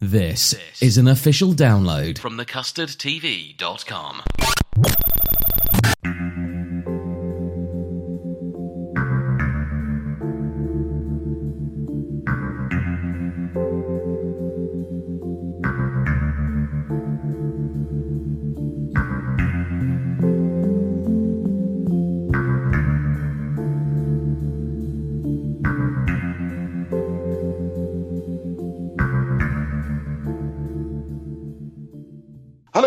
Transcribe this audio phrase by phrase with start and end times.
[0.00, 4.22] This is an official download from thecustardtv.com.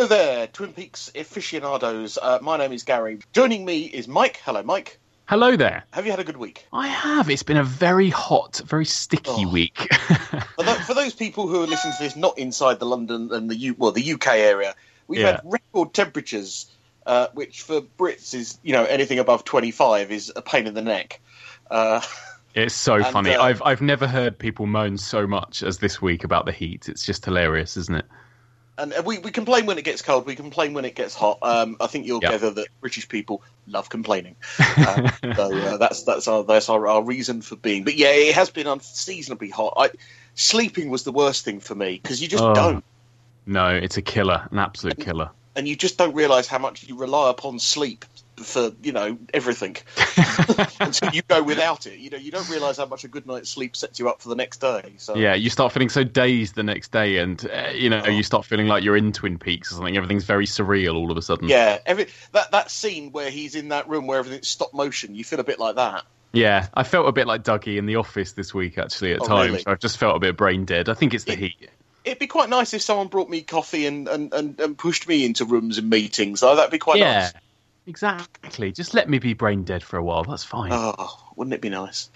[0.08, 2.18] Hello there, Twin Peaks aficionados.
[2.18, 3.20] Uh, my name is Gary.
[3.34, 4.40] Joining me is Mike.
[4.46, 5.00] Hello, Mike.
[5.26, 5.84] Hello there.
[5.92, 6.66] Have you had a good week?
[6.72, 7.30] I have.
[7.30, 9.52] It's been a very hot, very sticky Oh.
[9.52, 9.78] week.
[10.56, 13.50] For, tho- for those people who are listening to this not inside the London and
[13.50, 14.76] the U- well the UK area,
[15.10, 15.32] we've Yeah.
[15.32, 16.72] had record temperatures,
[17.06, 20.74] uh, which for Brits is you know anything above twenty five is a pain in
[20.74, 21.20] the neck.
[21.70, 22.00] Uh,
[22.56, 23.36] it's so And, funny.
[23.36, 26.88] uh, I've I've never heard people moan so much as this week about the heat.
[26.88, 28.06] It's just hilarious, isn't it?
[28.78, 30.26] And we, we complain when it gets cold.
[30.26, 31.40] We complain when it gets hot.
[31.42, 32.32] Um, I think you'll Yeah.
[32.32, 34.36] gather that British people love complaining.
[34.78, 37.84] Uh, so uh, that's that's our that's our, our reason for being.
[37.84, 39.74] But yeah, it has been unseasonably hot.
[39.76, 39.90] I,
[40.36, 42.54] sleeping was the worst thing for me because you just Oh.
[42.54, 42.84] don't,
[43.48, 45.32] No, it's a killer, an absolute killer.
[45.56, 48.06] and you just don't realise how much you rely upon sleep
[48.38, 49.76] for you know everything
[50.80, 52.00] until you go without it.
[52.00, 54.30] You know, you don't realise how much a good night's sleep sets you up for
[54.30, 54.94] the next day.
[54.98, 58.24] So Yeah, you start feeling so dazed the next day, and uh, you know you
[58.24, 59.98] start feeling like you're in Twin Peaks or something.
[59.98, 61.48] Everything's very surreal all of a sudden.
[61.50, 65.24] yeah, every that that scene where he's in that room where everything's stop motion, you
[65.24, 66.04] feel a bit like that.
[66.34, 68.78] Yeah, I felt a bit like Dougie in the office this week.
[68.78, 69.64] Actually, at Oh, times, really?
[69.66, 70.90] I've just felt a bit brain dead.
[70.90, 71.70] I think it's the It- heat.
[72.06, 75.26] It'd be quite nice if someone brought me coffee and, and, and, and pushed me
[75.26, 76.42] into rooms and meetings.
[76.42, 77.34] Oh, that'd be quite yeah, nice.
[77.88, 78.72] Exactly.
[78.72, 80.24] Just let me be brain dead for a while.
[80.24, 80.72] That's fine.
[80.74, 82.10] Oh, wouldn't it be nice?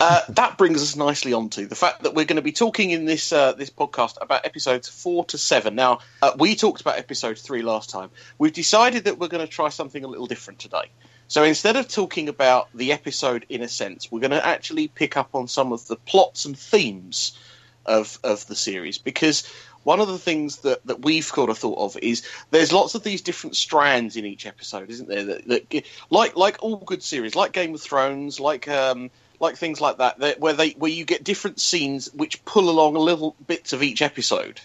[0.00, 3.04] Uh, that brings us nicely onto the fact that we're going to be talking in
[3.04, 5.74] this uh, this podcast about episodes four to seven.
[5.74, 8.10] Now, uh, we talked about episode three last time.
[8.38, 10.90] We've decided that we're going to try something a little different today.
[11.28, 15.16] So instead of talking about the episode in a sense, we're going to actually pick
[15.16, 17.36] up on some of the plots and themes
[17.84, 19.50] of of the series because
[19.86, 23.04] one of the things that, that we've kind of thought of is there's lots of
[23.04, 25.24] these different strands in each episode, isn't there?
[25.24, 29.80] That, that like like all good series, like Game of Thrones, like um, like things
[29.80, 33.36] like that, that, where they where you get different scenes which pull along a little
[33.46, 34.60] bits of each episode.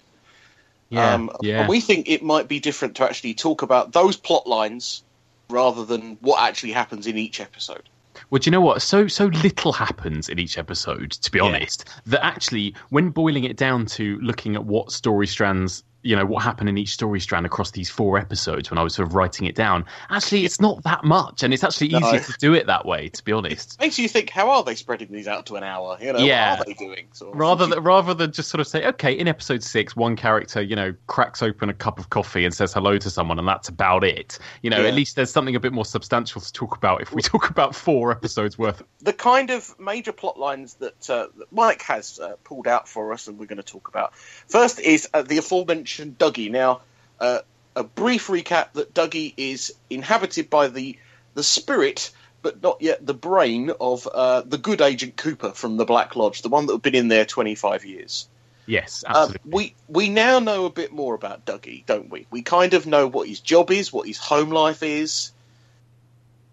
[0.89, 1.59] yeah, Um, yeah.
[1.59, 5.03] And we think it might be different to actually talk about those plot lines
[5.49, 7.83] rather than what actually happens in each episode.
[8.29, 8.81] Well, do you know what?
[8.81, 11.45] So so little happens in each episode, to be Yeah.
[11.45, 16.25] honest, that actually, when boiling it down to looking at what story strands, you know,
[16.25, 19.13] what happened in each story strand across these four episodes, when I was sort of
[19.15, 21.99] writing it down, actually, it's not that much, and it's actually No.
[21.99, 23.79] easier to do it that way, to be honest.
[23.79, 25.97] Makes you think, how are they spreading these out to an hour?
[26.01, 26.51] You know, Yeah.
[26.57, 27.07] what are they doing?
[27.11, 27.39] Sort of.
[27.39, 30.75] Rather than, rather than just sort of say, okay, in episode six, one character, you
[30.75, 34.03] know, cracks open a cup of coffee and says hello to someone, and that's about
[34.03, 34.39] it.
[34.63, 34.87] You know, Yeah.
[34.87, 37.75] at least there's something a bit more substantial to talk about if we talk about
[37.75, 38.81] four episodes worth.
[39.01, 43.13] the kind of major plot lines that, uh, that Mike has uh, pulled out for
[43.13, 44.15] us and we're going to talk about.
[44.47, 46.51] First is uh, the aforementioned Dougie.
[46.51, 46.81] Now,
[47.19, 47.39] uh,
[47.75, 50.97] a brief recap that Dougie is inhabited by the
[51.33, 52.11] the spirit,
[52.41, 56.41] but not yet the brain of uh, the good Agent Cooper from the Black Lodge,
[56.41, 58.27] the one that had been in there 25 years.
[58.65, 59.51] Yes, Um, absolutely.
[59.51, 62.27] we we now know a bit more about Dougie, don't we?
[62.29, 65.31] We kind of know what his job is, what his home life is,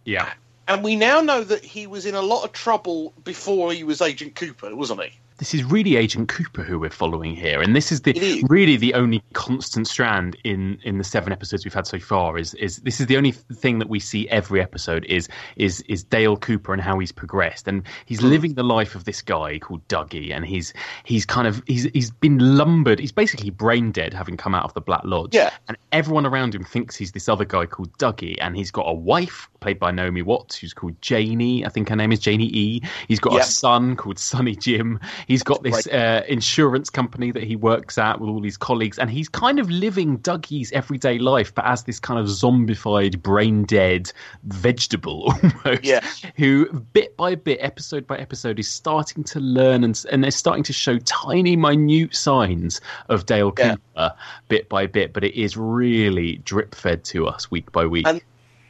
[0.04, 0.32] yeah.
[0.66, 4.00] and we now know that he was in a lot of trouble before he was
[4.00, 5.12] Agent Cooper, wasn't he?
[5.38, 8.12] This is really Agent Cooper who we're following here, and this is the
[8.48, 12.36] really the only constant strand in in the seven episodes we've had so far.
[12.38, 16.02] Is is this is the only thing that we see every episode is is is
[16.04, 18.28] Dale Cooper and how he's progressed, and he's Hmm.
[18.28, 20.74] living the life of this guy called Dougie, and he's
[21.04, 22.98] he's kind of he's he's been lumbered.
[22.98, 25.34] He's basically brain dead, having come out of the Black Lodge.
[25.34, 25.50] Yeah.
[25.68, 28.92] and everyone around him thinks he's this other guy called Dougie, and he's got a
[28.92, 31.64] wife played by Naomi Watts, who's called Janie.
[31.64, 32.80] I think her name is Janie E.
[33.08, 34.98] He's got a son called Sonny Jim.
[35.28, 39.10] He's got this uh, insurance company that he works at with all his colleagues, and
[39.10, 44.10] he's kind of living Dougie's everyday life, but as this kind of zombified, brain dead
[44.44, 45.34] vegetable
[45.66, 45.84] almost.
[45.84, 46.00] Yeah.
[46.36, 50.64] Who bit by bit, episode by episode, is starting to learn and and they're starting
[50.64, 53.76] to show tiny, minute signs of Dale Yeah.
[53.76, 54.14] Cooper
[54.48, 58.06] bit by bit, but it is really drip fed to us week by week.
[58.06, 58.22] And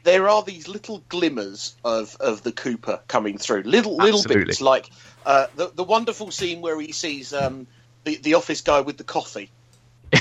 [0.09, 3.63] there are these little glimmers of, of the Cooper coming through.
[3.63, 4.47] Little little Absolutely.
[4.47, 4.91] bits like
[5.27, 7.67] uh, the the wonderful scene where he sees um,
[8.05, 9.51] the the office guy with the coffee.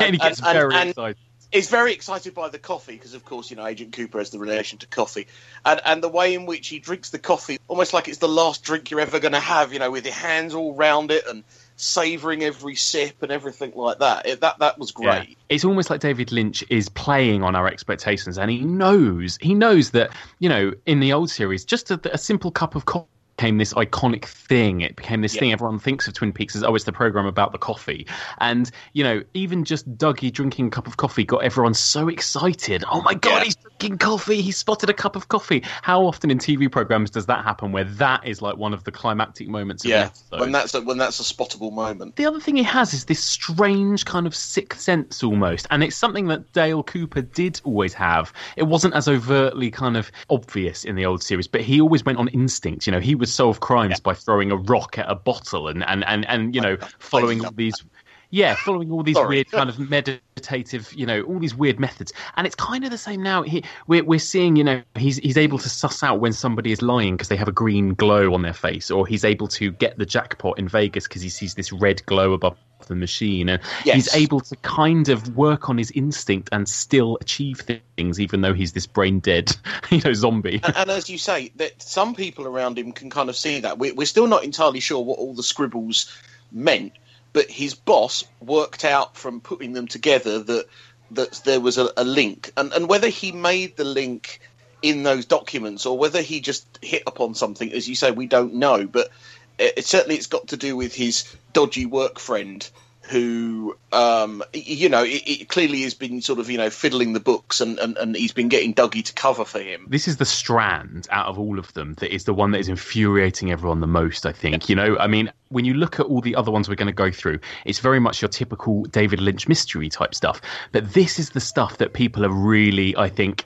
[0.00, 1.16] and he gets and- very and- excited.
[1.52, 4.38] Is very excited by the coffee because, of course, you know Agent Cooper has the
[4.38, 5.28] relation to coffee,
[5.64, 8.64] and and the way in which he drinks the coffee, almost like it's the last
[8.64, 9.72] drink you're ever going to have.
[9.72, 11.44] You know, with your hands all round it and
[11.76, 14.26] savouring every sip and everything like that.
[14.26, 15.24] It, that that was Yeah.
[15.24, 15.38] great.
[15.48, 19.90] It's almost like David Lynch is playing on our expectations, and he knows he knows
[19.92, 23.58] that you know in the old series, just a, a simple cup of coffee became
[23.58, 24.80] this iconic thing.
[24.80, 25.40] It became this Yeah.
[25.40, 28.06] thing everyone thinks of Twin Peaks as oh, it's the program about the coffee.
[28.38, 32.84] And you know, even just Dougie drinking a cup of coffee got everyone so excited.
[32.90, 33.44] Oh my god, Yeah.
[33.44, 34.40] he's drinking coffee!
[34.40, 35.62] He spotted a cup of coffee.
[35.82, 37.72] How often in TV programs does that happen?
[37.72, 40.40] Where that is like one of the climactic moments of Yeah, episode?
[40.40, 42.16] when that's a, when that's a spottable moment.
[42.16, 45.96] the other thing he has is this strange kind of sixth sense almost and it's
[45.96, 50.94] something that dale cooper did always have it wasn't as overtly kind of obvious in
[50.96, 53.98] the old series but he always went on instinct you know he would solve crimes
[53.98, 57.52] by throwing a rock at a bottle and and and, and you know following all
[57.52, 57.84] these
[58.30, 59.28] yeah, following all these Sorry.
[59.28, 62.98] weird kind of meditative, you know, all these weird methods, and it's kind of the
[62.98, 63.42] same now.
[63.42, 66.82] He, we're we're seeing, you know, he's he's able to suss out when somebody is
[66.82, 69.98] lying because they have a green glow on their face, or he's able to get
[69.98, 72.56] the jackpot in Vegas because he sees this red glow above
[72.88, 77.60] the machine, and he's able to kind of work on his instinct and still achieve
[77.60, 79.56] things, even though he's this brain dead,
[79.90, 80.60] you know, zombie.
[80.62, 83.78] and, and as you say, that some people around him can kind of see that.
[83.78, 86.12] We, we're still not entirely sure what all the scribbles
[86.52, 86.92] meant,
[87.36, 90.66] but his boss worked out from putting them together that
[91.10, 94.40] that there was a, a link, and and whether he made the link
[94.80, 98.54] in those documents or whether he just hit upon something, as you say, we don't
[98.54, 98.86] know.
[98.86, 99.10] But
[99.58, 102.66] it, certainly, it's got to do with his dodgy work friend.
[103.10, 107.20] Who, um, you know, it, it clearly has been sort of, you know, fiddling the
[107.20, 109.86] books, and, and, and he's been getting Dougie to cover for him.
[109.88, 112.68] this is the strand out of all of them that is the one that is
[112.68, 116.20] infuriating everyone the most i think you know i mean when you look at all
[116.20, 119.48] the other ones we're going to go through it's very much your typical david lynch
[119.48, 120.40] mystery type stuff
[120.72, 123.44] but this is the stuff that people are really i think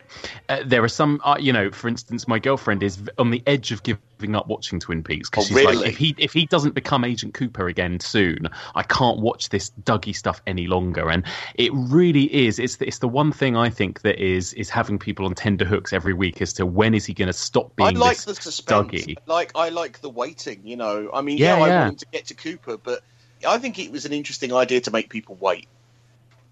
[0.49, 3.73] uh, there are some uh, you know for instance my girlfriend is on the edge
[3.73, 6.75] of giving up watching twin peaks because Oh, she's like if he if he doesn't
[6.75, 11.25] become agent cooper again soon i can't watch this dougie stuff any longer and
[11.55, 14.99] it really is it's the, it's the one thing i think that is is having
[14.99, 17.97] people on tender hooks every week as to when is he going to stop being
[17.97, 18.93] I like this the suspense.
[18.93, 19.17] Dougie.
[19.27, 20.61] Like I like the waiting.
[20.65, 21.99] You know, I mean, Yeah, yeah, I yeah.
[21.99, 23.03] to get to Cooper, but
[23.47, 25.67] I think it was an interesting idea to make people wait.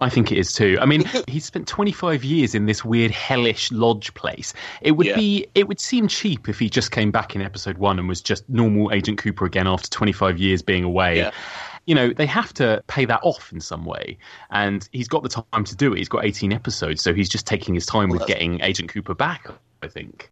[0.00, 0.78] I think it is too.
[0.80, 4.54] I mean, he spent 25 years in this weird hellish lodge place.
[4.80, 5.16] It would Yeah.
[5.16, 8.20] be, it would seem cheap if he just came back in episode one and was
[8.20, 11.16] just normal Agent Cooper again after 25 years being away.
[11.16, 11.30] Yeah.
[11.86, 14.18] You know, they have to pay that off in some way.
[14.50, 15.98] And he's got the time to do it.
[15.98, 19.14] He's got 18 episodes, so he's just taking his time with that's- getting Agent Cooper
[19.14, 19.48] back,
[19.82, 20.30] I think.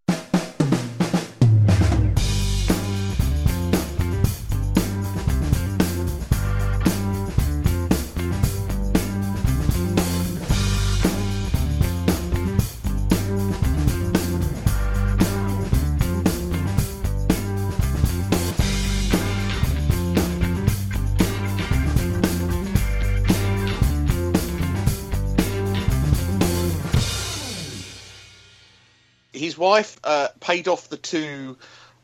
[29.66, 31.56] Wife uh, paid off the two.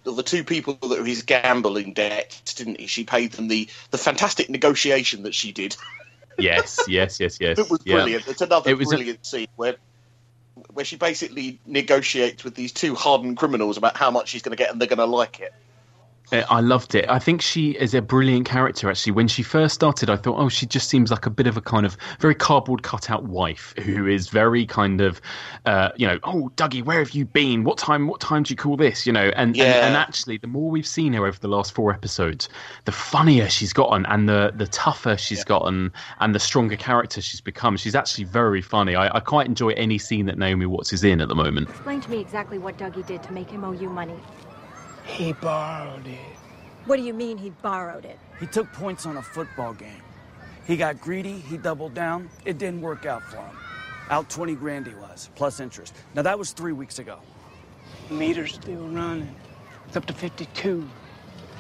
[0.05, 2.89] The two people that were his gambling debt, didn't he?
[2.89, 5.77] She paid them the, the fantastic negotiation that she did.
[6.39, 7.59] Yes, yes, yes, yes.
[7.59, 7.97] It was Yeah.
[7.97, 8.27] brilliant.
[8.27, 9.77] It's another It was a- brilliant scene where
[10.73, 14.63] where she basically negotiates with these two hardened criminals about how much she's going to
[14.63, 15.53] get, and they're going to like it.
[16.33, 17.09] I loved it.
[17.09, 18.89] I think she is a brilliant character.
[18.89, 21.57] Actually, when she first started, I thought, oh, she just seems like a bit of
[21.57, 25.21] a kind of very cardboard cutout wife who is very kind of,
[25.67, 27.65] uh, you know, oh, Dougie, where have you been?
[27.65, 28.07] What time?
[28.07, 29.07] What time do you call this?
[29.07, 29.65] You know, and, yeah.
[29.65, 32.49] and and actually, the more we've seen her over the last four episodes,
[32.85, 35.45] the funnier she's gotten, and the the tougher she's yeah.
[35.45, 37.77] gotten, and the stronger character she's become.
[37.77, 38.95] She's actually very funny.
[38.95, 41.69] I, I quite enjoy any scene that Naomi Watts is in at the moment.
[41.69, 44.17] Explain to me exactly what Dougie did to make him owe you money.
[45.13, 46.19] He borrowed it.
[46.87, 48.19] What do you mean he borrowed it?
[48.41, 50.03] He took points on a football game.
[50.67, 52.31] He got greedy, he doubled down.
[52.47, 53.57] It didn't work out for him.
[54.09, 55.95] Out 20 grand he was, plus interest.
[56.15, 57.19] Now that was three weeks ago.
[58.11, 59.35] Meter's still running.
[59.87, 60.89] It's up to 52.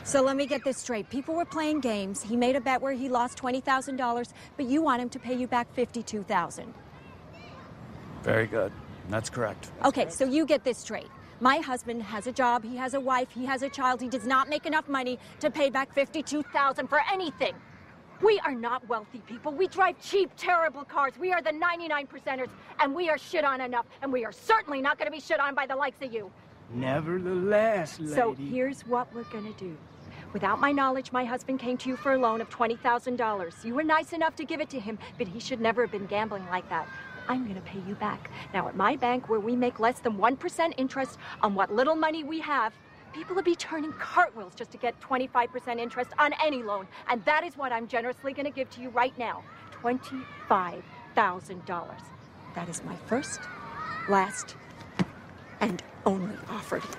[0.02, 1.11] So let me get this straight.
[1.11, 2.23] People were playing games.
[2.23, 5.47] He made a bet where he lost $20,000, but you want him to pay you
[5.47, 6.73] back 52000
[8.23, 8.73] Very good.
[9.11, 9.71] That's correct.
[9.76, 10.16] That's okay, correct.
[10.16, 11.11] so you get this straight.
[11.42, 14.00] My husband has a job, he has a wife, he has a child.
[14.00, 17.56] He does not make enough money to pay back 52000 for anything.
[18.22, 19.50] We are not wealthy people.
[19.50, 21.14] We drive cheap, terrible cars.
[21.18, 23.87] We are the 99 percenters, and we are shit on enough.
[24.02, 26.30] And we are certainly not going to be shit on by the likes of you.
[26.72, 28.14] Nevertheless, lady.
[28.14, 29.76] So here's what we're going to do.
[30.32, 33.64] Without my knowledge, my husband came to you for a loan of $20,000.
[33.64, 36.06] You were nice enough to give it to him, but he should never have been
[36.06, 36.87] gambling like that.
[37.29, 38.31] I'm going to pay you back.
[38.52, 42.25] Now, at my bank, where we make less than 1% interest on what little money
[42.25, 42.75] we have,
[43.12, 46.87] people would be turning cartwheels just to get 25% interest on any loan.
[47.09, 49.43] And that is what I'm generously going to give to you right now
[49.83, 50.83] $25,000.
[52.55, 53.41] That is my first,
[54.09, 54.57] last,
[55.61, 56.95] and only offer to you.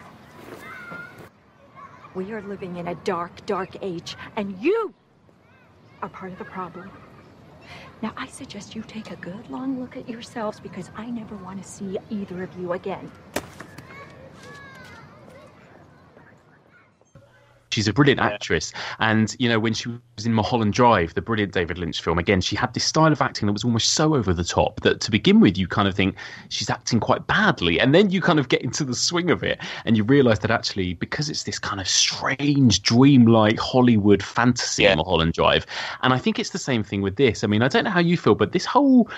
[2.16, 4.94] We are living in a dark, dark age, and you
[6.02, 6.92] are part of the problem.
[8.02, 11.64] Now, I suggest you take a good long look at yourselves because I never want
[11.64, 13.12] to see either of you again.
[17.74, 21.54] She's a brilliant actress, and you know when she was in Mulholland Drive, the brilliant
[21.54, 24.32] David Lynch film, again she had this style of acting that was almost so over
[24.32, 26.16] the top that to begin with you kind of think
[26.50, 29.60] she's acting quite badly, and then you kind of get into the swing of it,
[29.86, 34.94] and you realise that actually because it's this kind of strange, dreamlike Hollywood fantasy, yeah.
[34.94, 35.66] Mulholland Drive,
[36.04, 37.44] and I think it's the same thing with this.
[37.44, 39.10] I mean, I don't know how you feel, but this whole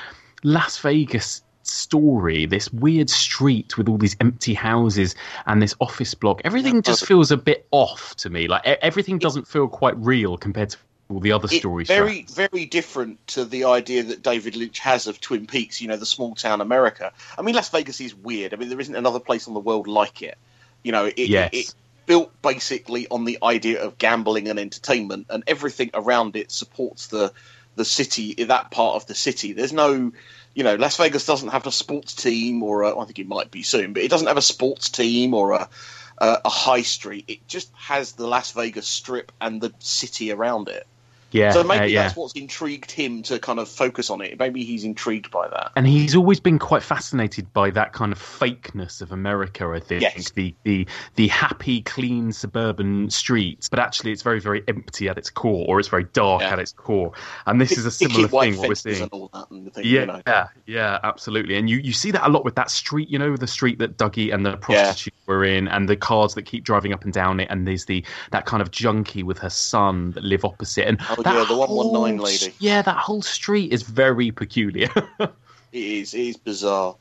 [0.44, 6.42] Las Vegas story, this weird street with all these empty houses and this office block,
[6.44, 8.48] everything just feels a bit off to me.
[8.48, 10.78] Like everything doesn't feel quite real compared to
[11.10, 11.88] all the other stories.
[11.88, 15.82] Very, very different to the idea that David Lynch has of Twin Peaks.
[15.82, 17.14] You know, the small town America.
[17.38, 18.54] I mean, Las Vegas is weird.
[18.54, 20.38] I mean, there isn't another place on the world like it.
[20.84, 21.50] You know, it, yes.
[21.54, 26.52] it, it built basically on the idea of gambling and entertainment, and everything around it
[26.52, 27.32] supports the
[27.76, 29.54] the city, that part of the city.
[29.54, 30.14] There's no
[30.56, 33.62] you know, Las Vegas doesn't have a sports team, or I think it might be
[33.62, 35.70] soon, but it doesn't have a sports team or a,
[36.18, 37.26] a, a high street.
[37.28, 40.88] It just has the Las Vegas Strip and the city around it.
[41.36, 41.51] Yeah.
[41.51, 42.04] So maybe uh, yeah.
[42.04, 44.39] that's what's intrigued him to kind of focus on it.
[44.39, 45.72] Maybe he's intrigued by that.
[45.75, 50.01] And he's always been quite fascinated by that kind of fakeness of America, I think.
[50.01, 50.32] Yes.
[50.32, 55.30] The the the happy, clean suburban streets, but actually it's very, very empty at its
[55.30, 56.54] core, or it's very dark yeah.
[56.54, 57.12] at its core.
[57.46, 59.10] And this is a similar thing what we're seeing.
[59.10, 60.22] Thing, yeah, you know.
[60.25, 61.58] yeah, yeah, absolutely.
[61.58, 63.98] And you, you see that a lot with that street, you know, the street that
[63.98, 65.34] Dougie and the prostitute yeah.
[65.34, 68.06] were in, and the cars that keep driving up and down it, and there's the
[68.32, 70.88] that kind of junkie with her son that live opposite.
[70.88, 72.53] And oh, yeah, the one one nine lady.
[72.60, 74.89] Yeah, that whole street is very peculiar.
[75.20, 75.32] it
[75.72, 76.13] is.
[76.13, 76.96] It is bizarre.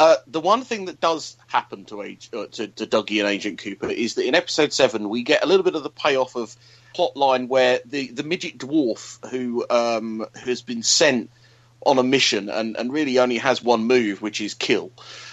[0.00, 3.58] Uh, the one thing that does happen to, Age, uh, to, to Dougie and Agent
[3.58, 6.54] Cooper is that in episode seven we get a little bit of the payoff of
[6.94, 11.30] plotline where the, the midget dwarf who um, has been sent
[11.84, 14.92] on a mission and, and really only has one move, which is kill.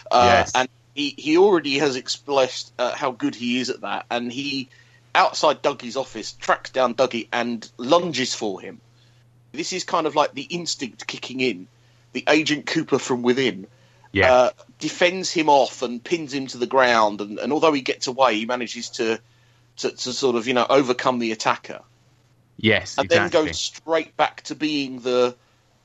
[0.10, 0.52] Uh, yes.
[0.56, 4.70] And he, he already has expressed uh, how good he is at that, and he
[5.16, 8.82] outside Dougie's office tracks down Dougie and lunges for him.
[9.52, 11.68] This is kind of like the instinct kicking in.
[12.12, 13.68] The Agent Cooper from within
[14.16, 14.34] yeah.
[14.34, 17.20] uh, defends him off and pins him to the ground.
[17.20, 19.20] And, and although he gets away, he manages to,
[19.78, 21.82] to, to sort of you know overcome the attacker.
[22.58, 23.40] Yes, and exactly.
[23.40, 25.36] then goes straight back to being the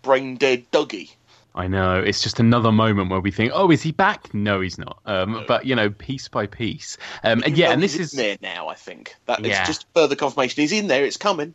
[0.02, 1.10] brain dead Dougie.
[1.54, 2.00] I know.
[2.00, 4.98] It's just another moment where we think, "Oh, is he back?" No, he's not.
[5.04, 5.44] Um, no.
[5.46, 8.68] But you know, piece by piece, um, and yeah, and this is there now.
[8.68, 9.60] I think that yeah.
[9.60, 10.60] it's just further confirmation.
[10.60, 11.04] He's in there.
[11.04, 11.54] It's coming.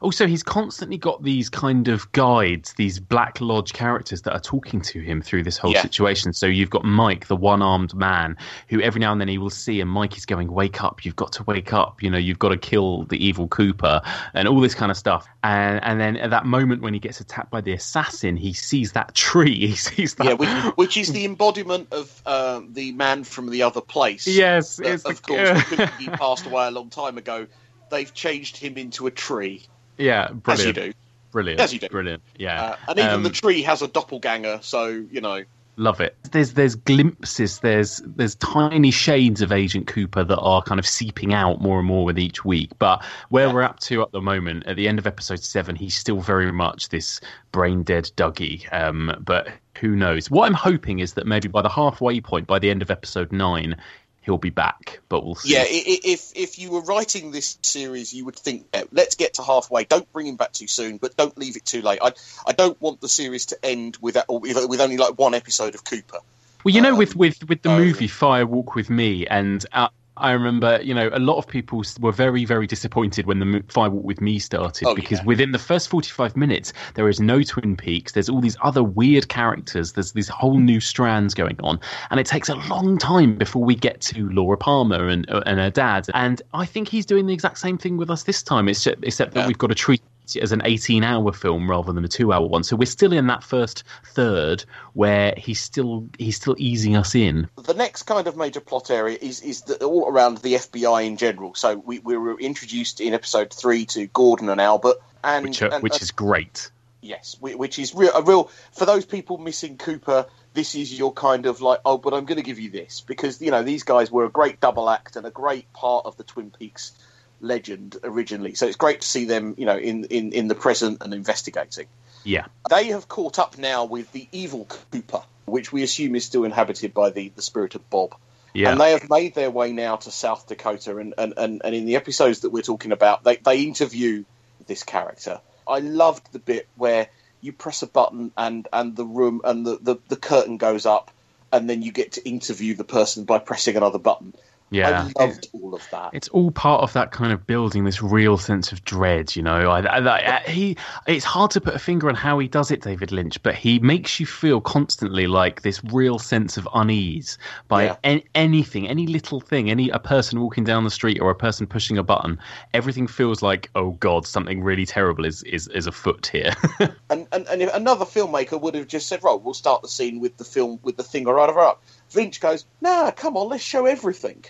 [0.00, 4.80] Also, he's constantly got these kind of guides, these Black Lodge characters that are talking
[4.82, 5.82] to him through this whole Yeah.
[5.82, 6.32] situation.
[6.32, 8.36] So you've got Mike, the one-armed man,
[8.68, 11.04] who every now and then he will see, and Mike is going, "Wake up!
[11.04, 12.02] You've got to wake up!
[12.02, 14.00] You know, you've got to kill the evil Cooper,"
[14.34, 15.26] and all this kind of stuff.
[15.42, 18.92] And and then at that moment when he gets attacked by the assassin, he sees
[18.92, 19.66] that tree.
[19.70, 20.24] He sees that.
[20.26, 24.26] Yeah, which, which is the embodiment of um, the man from the other place.
[24.26, 27.46] Yes, That, it's the- of course, he passed away a long time ago.
[27.90, 29.66] They've changed him into a tree,
[30.00, 30.92] yeah, as you brilliant, do.
[31.32, 31.88] brilliant, As you do.
[31.88, 32.22] brilliant.
[32.38, 35.42] Yeah, Uh, and even Um, the tree has a doppelganger, so you know.
[35.76, 36.14] Love it.
[36.32, 41.32] There's there's glimpses, there's there's tiny shades of Agent Cooper that are kind of seeping
[41.32, 42.70] out more and more with each week.
[42.78, 43.52] But where Yeah.
[43.54, 46.52] we're up to at the moment, at the end of episode seven, he's still very
[46.52, 47.20] much this
[47.52, 48.70] brain dead Dougie.
[48.74, 50.30] Um, but who knows?
[50.30, 53.32] What I'm hoping is that maybe by the halfway point, by the end of episode
[53.32, 53.76] nine,
[54.22, 55.00] he'll be back.
[55.08, 55.54] But we'll see.
[55.54, 59.84] Yeah, if if you were writing this series, you would think, let's get to halfway.
[59.84, 62.00] Don't bring him back too soon, but don't leave it too late.
[62.02, 62.12] I
[62.46, 65.84] I don't want the series to end with with, with only like one episode of
[65.84, 66.18] Cooper.
[66.62, 69.88] Well, you know, Um, with with with the movie Fire Walk with Me, and uh,
[70.20, 73.62] I remember, you know, a lot of people were very very disappointed when the mo-
[73.68, 75.24] Fire Walk with Me started Oh, because yeah.
[75.24, 78.12] within the first forty five minutes there is no Twin Peaks.
[78.12, 79.92] There's all these other weird characters.
[79.92, 83.74] There's these whole new strands going on, and it takes a long time before we
[83.74, 86.06] get to Laura Palmer and uh, and her dad.
[86.14, 89.34] And I think he's doing the exact same thing with us this time, except except
[89.34, 89.46] that Yeah.
[89.48, 90.02] we've got to treat
[90.36, 93.26] as an 18 hour film rather than a two hour one so we're still in
[93.26, 98.36] that first third where he's still he's still easing us in the next kind of
[98.36, 101.54] major plot area is is the, all around the FBI in general.
[101.54, 105.72] So we, we were introduced in episode three to Gordon and Albert, and which are,
[105.72, 106.70] and- which and- is great
[107.02, 110.26] yes, which is real, a real for those people missing Cooper.
[110.52, 113.40] This is your kind of like, oh, but I'm going to give you this because
[113.40, 116.24] you know these guys were a great double act and a great part of the
[116.24, 116.92] Twin Peaks
[117.40, 118.54] legend originally.
[118.54, 121.86] So it's great to see them, you know, in in in the present and investigating.
[122.24, 126.44] yeah They have caught up now with the evil Cooper, which we assume is still
[126.44, 128.14] inhabited by the, the spirit of Bob.
[128.54, 130.96] yeah And they have made their way now to South Dakota.
[130.98, 134.24] And, and, and, and in the episodes that we're talking about, they, they interview
[134.66, 135.40] this character.
[135.66, 137.08] I loved the bit where
[137.40, 141.10] you press a button and, and the room and the, the, the curtain goes up,
[141.52, 144.34] and then you get to interview the person by pressing another button.
[144.70, 146.10] Yeah I loved all of that.
[146.12, 149.70] it's all part of that kind of building this real sense of dread, you know.
[149.70, 152.70] I, I, I, uh, he, it's hard to put a finger on how he does
[152.70, 157.38] it, David Lynch, but he makes you feel constantly like this real sense of unease
[157.68, 157.96] by Yeah.
[158.04, 161.66] an, anything, any little thing, any a person walking down the street or a person
[161.66, 162.38] pushing a button.
[162.74, 166.52] Everything feels like, oh god, something really terrible is is, is afoot here.
[167.10, 170.36] And, and, and another filmmaker would have just said, right, we'll start the scene with
[170.36, 171.82] the film with the thing right over up.
[172.14, 174.44] Lynch goes, nah, come on, let's show everything.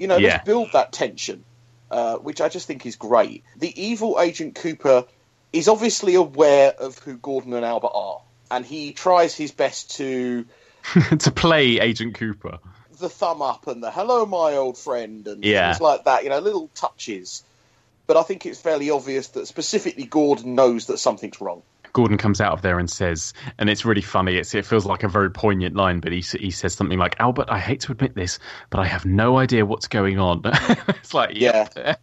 [0.00, 0.28] You know, Yeah.
[0.30, 1.44] let's build that tension,
[1.90, 3.44] uh, which I just think is great.
[3.58, 5.04] The evil Agent Cooper
[5.52, 10.46] is obviously aware of who Gordon and Albert are, and he tries his best to
[11.18, 12.58] to play Agent Cooper.
[12.98, 15.72] the thumb up and the hello, my old friend, and Yeah.
[15.72, 16.24] things like that.
[16.24, 17.42] You know, little touches.
[18.06, 21.62] But I think it's fairly obvious that specifically Gordon knows that something's wrong.
[21.92, 24.36] Gordon comes out of there and says, and it's really funny.
[24.36, 27.46] It's, it feels like a very poignant line, but he he says something like, "Albert,
[27.50, 28.38] I hate to admit this,
[28.70, 31.68] but I have no idea what's going on." it's like, Yeah.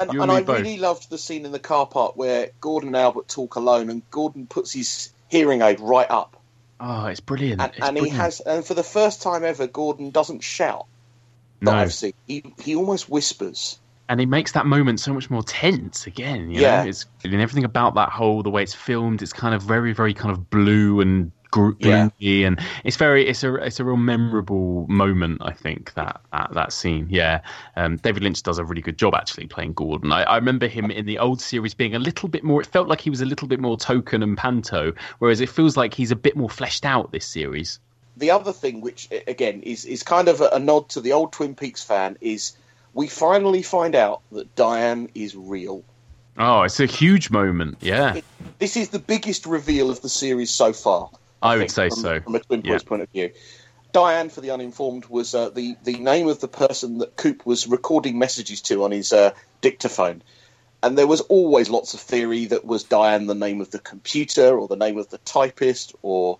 [0.00, 0.58] And, You and I both.
[0.58, 4.02] really loved the scene in the car park where Gordon and Albert talk alone, and
[4.10, 6.36] Gordon puts his hearing aid right up,
[6.80, 7.60] Oh, it's brilliant.
[7.60, 10.86] and, It's and he has, and for the first time ever, Gordon doesn't shout.
[11.60, 12.12] That no, I've seen.
[12.26, 13.78] He he almost whispers.
[14.12, 16.50] And it makes that moment so much more tense again.
[16.50, 16.82] You Yeah.
[16.82, 16.90] know?
[16.90, 19.22] it's and everything about that whole the way it's filmed.
[19.22, 22.10] It's kind of very, very kind of blue and gr- Yeah.
[22.20, 25.38] gloomy, and it's very it's a it's a real memorable moment.
[25.40, 27.06] I think that that, that scene.
[27.08, 27.40] Yeah,
[27.76, 30.12] um, David Lynch does a really good job actually playing Gordon.
[30.12, 32.60] I, I remember him in the old series being a little bit more.
[32.60, 35.74] It felt like he was a little bit more token and panto, whereas it feels
[35.74, 37.80] like he's a bit more fleshed out this series.
[38.18, 41.32] The other thing, which again is is kind of a, a nod to the old
[41.32, 42.52] Twin Peaks fan, is
[42.94, 45.82] we finally find out that Diane is real.
[46.38, 47.78] Oh, it's a huge moment.
[47.80, 48.24] Yeah, It-
[48.58, 51.10] This is the biggest reveal of the series so far.
[51.42, 52.20] I would think, say from, so.
[52.20, 52.72] From a Twin Yeah.
[52.72, 53.30] Peaks point of view.
[53.92, 57.66] Diane, for the uninformed, was uh, the, the name of the person that Coop was
[57.66, 60.22] recording messages to on his uh, dictaphone.
[60.82, 64.58] And there was always lots of theory that was Diane the name of the computer
[64.58, 66.38] or the name of the typist or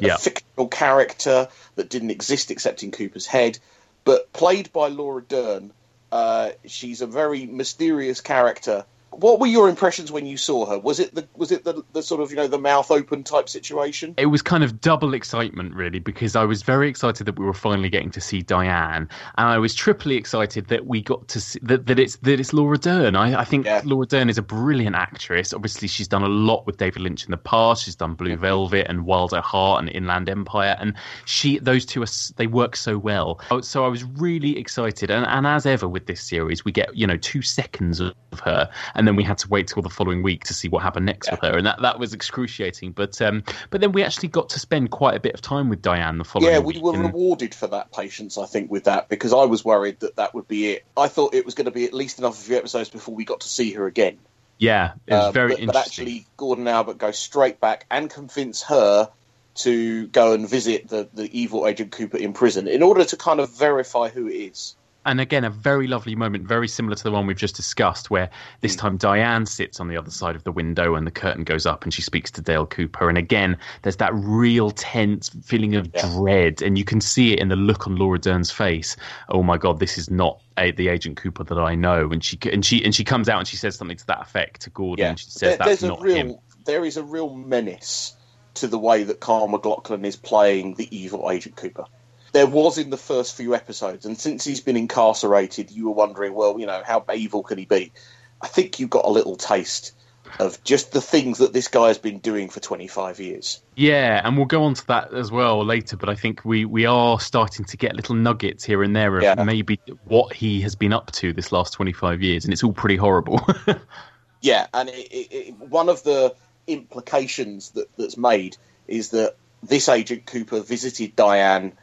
[0.00, 0.16] Yeah.
[0.16, 3.58] a fictional character that didn't exist except in Cooper's head.
[4.04, 5.72] But played by Laura Dern,
[6.12, 10.78] uh, she's a very mysterious character what were your impressions when you saw her?
[10.78, 13.48] Was it the was it the, the sort of you know the mouth open type
[13.48, 14.14] situation?
[14.16, 17.54] It was kind of double excitement really because I was very excited that we were
[17.54, 21.60] finally getting to see Diane, and I was triply excited that we got to see
[21.62, 23.16] that, that it's that it's Laura Dern.
[23.16, 23.82] I, I think yeah.
[23.84, 25.52] Laura Dern is a brilliant actress.
[25.52, 27.84] Obviously, she's done a lot with David Lynch in the past.
[27.84, 28.40] She's done Blue mm-hmm.
[28.40, 30.94] Velvet and Wild at Heart and Inland Empire, and
[31.24, 33.40] she those two are they work so well.
[33.50, 36.94] Oh, so I was really excited, and, and as ever with this series, we get
[36.96, 38.70] you know two seconds of her.
[38.94, 41.06] And and then we had to wait till the following week to see what happened
[41.06, 41.32] next yeah.
[41.32, 42.92] with her, and that, that was excruciating.
[42.92, 45.82] But um, but then we actually got to spend quite a bit of time with
[45.82, 46.62] Diane the following.
[46.64, 46.76] Week.
[46.76, 47.06] Yeah, we were and...
[47.06, 50.46] rewarded for that patience, I think, with that because I was worried that that would
[50.46, 50.84] be it.
[50.96, 53.16] I thought it was going to be at least enough of a few episodes before
[53.16, 54.20] we got to see her again.
[54.56, 55.66] Yeah, it was uh, very but, interesting.
[55.66, 59.10] But actually, Gordon Albert goes straight back and convince her
[59.54, 63.40] to go and visit the, the evil Agent Cooper in prison in order to kind
[63.40, 67.10] of verify who it is and again, a very lovely moment, very similar to the
[67.10, 68.80] one we've just discussed, where this mm.
[68.80, 71.84] time Diane sits on the other side of the window and the curtain goes up
[71.84, 73.08] and she speaks to Dale Cooper.
[73.08, 76.08] And again, there's that real tense feeling of yeah.
[76.14, 78.96] dread, and you can see it in the look on Laura Dern's face.
[79.28, 82.10] Oh my God, this is not a, the Agent Cooper that I know.
[82.10, 84.62] And she and she and she comes out and she says something to that effect
[84.62, 85.04] to Gordon.
[85.04, 85.14] Yeah.
[85.16, 86.36] she says there, that's not real, him.
[86.64, 88.14] There is a real menace
[88.54, 91.86] to the way that Kyle MacLachlan is playing the evil Agent Cooper
[92.32, 96.34] there was in the first few episodes, and since he's been incarcerated, you were wondering,
[96.34, 97.92] well, you know, how evil can he be?
[98.40, 99.92] I think you got a little taste
[100.38, 103.60] of just the things that this guy has been doing for 25 years.
[103.76, 106.86] Yeah, and we'll go on to that as well later, but I think we, we
[106.86, 109.34] are starting to get little nuggets here and there of yeah.
[109.44, 112.96] maybe what he has been up to this last 25 years, and it's all pretty
[112.96, 113.40] horrible.
[114.40, 116.34] yeah, and it, it, it, one of the
[116.66, 118.56] implications that, that's made
[118.88, 121.74] is that this agent Cooper visited Diane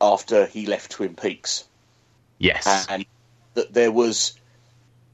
[0.00, 1.64] after he left Twin Peaks.
[2.38, 2.86] Yes.
[2.88, 3.04] And
[3.54, 4.34] that there was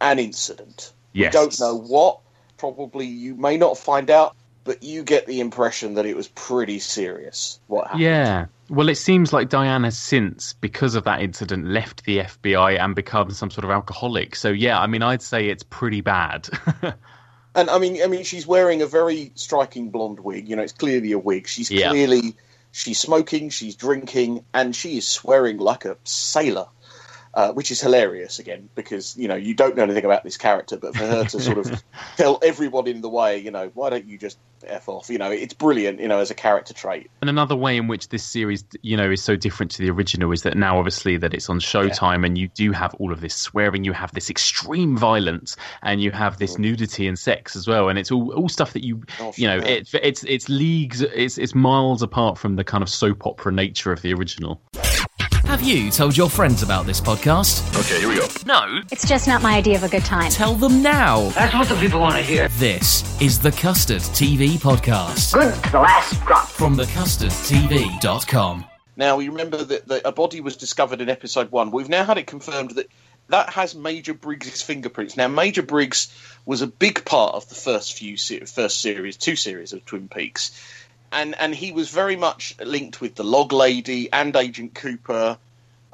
[0.00, 0.92] an incident.
[1.12, 1.32] Yes.
[1.32, 2.20] We don't know what.
[2.56, 6.78] Probably you may not find out, but you get the impression that it was pretty
[6.78, 8.02] serious what happened.
[8.02, 8.46] Yeah.
[8.68, 13.30] Well, it seems like Diana since, because of that incident, left the FBI and become
[13.30, 14.34] some sort of alcoholic.
[14.34, 16.48] So yeah, I mean, I'd say it's pretty bad.
[17.54, 20.48] and I mean, I mean, she's wearing a very striking blonde wig.
[20.48, 21.46] You know, it's clearly a wig.
[21.46, 21.90] She's yeah.
[21.90, 22.34] clearly
[22.76, 26.66] She's smoking, she's drinking, and she is swearing like a sailor.
[27.36, 30.78] Uh, which is hilarious again because you know you don't know anything about this character,
[30.78, 31.84] but for her to sort of
[32.16, 35.10] tell everyone in the way, you know, why don't you just f off?
[35.10, 37.10] You know, it's brilliant, you know, as a character trait.
[37.20, 40.32] And another way in which this series, you know, is so different to the original
[40.32, 42.24] is that now, obviously, that it's on Showtime, yeah.
[42.24, 46.12] and you do have all of this swearing, you have this extreme violence, and you
[46.12, 46.60] have this mm.
[46.60, 49.58] nudity and sex as well, and it's all all stuff that you, oh, you know,
[49.58, 53.92] it, it's it's leagues, it's it's miles apart from the kind of soap opera nature
[53.92, 54.58] of the original.
[55.56, 57.66] Have you told your friends about this podcast?
[57.80, 58.26] Okay, here we go.
[58.44, 58.82] No?
[58.92, 60.30] It's just not my idea of a good time.
[60.30, 61.30] Tell them now.
[61.30, 62.48] That's what the people want to hear.
[62.58, 65.32] This is the Custard TV Podcast.
[65.32, 66.46] Good to the last drop.
[66.46, 68.66] From thecustardtv.com.
[68.96, 71.70] Now, we remember that, that a body was discovered in episode one.
[71.70, 72.88] We've now had it confirmed that
[73.28, 75.16] that has Major Briggs's fingerprints.
[75.16, 76.14] Now, Major Briggs
[76.44, 80.50] was a big part of the first few first series, two series of Twin Peaks
[81.12, 85.38] and and he was very much linked with the Log Lady and Agent Cooper,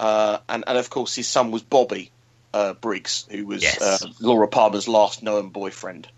[0.02, 2.10] uh, and and of course his son was Bobby
[2.52, 3.80] uh, Briggs, who was yes.
[3.80, 6.08] uh, Laura Palmer's last known boyfriend.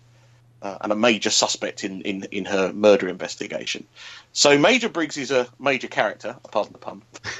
[0.61, 3.85] Uh, and a major suspect in, in, in her murder investigation.
[4.31, 7.01] So Major Briggs is a major character, pardon the pun.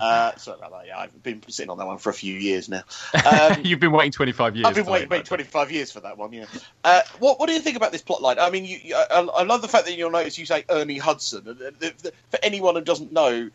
[0.00, 0.86] uh, sorry about that.
[0.88, 2.82] Yeah, I've been sitting on that one for a few years now.
[3.14, 4.66] Um, You've been waiting 25 years.
[4.66, 6.46] I've been waiting, waiting 25 years for that one, yeah.
[6.82, 8.38] Uh, what, what do you think about this plotline?
[8.40, 10.98] I mean, you, you, I, I, love the fact that you'll notice you say Ernie
[10.98, 11.44] Hudson.
[11.44, 13.50] For anyone who doesn't know,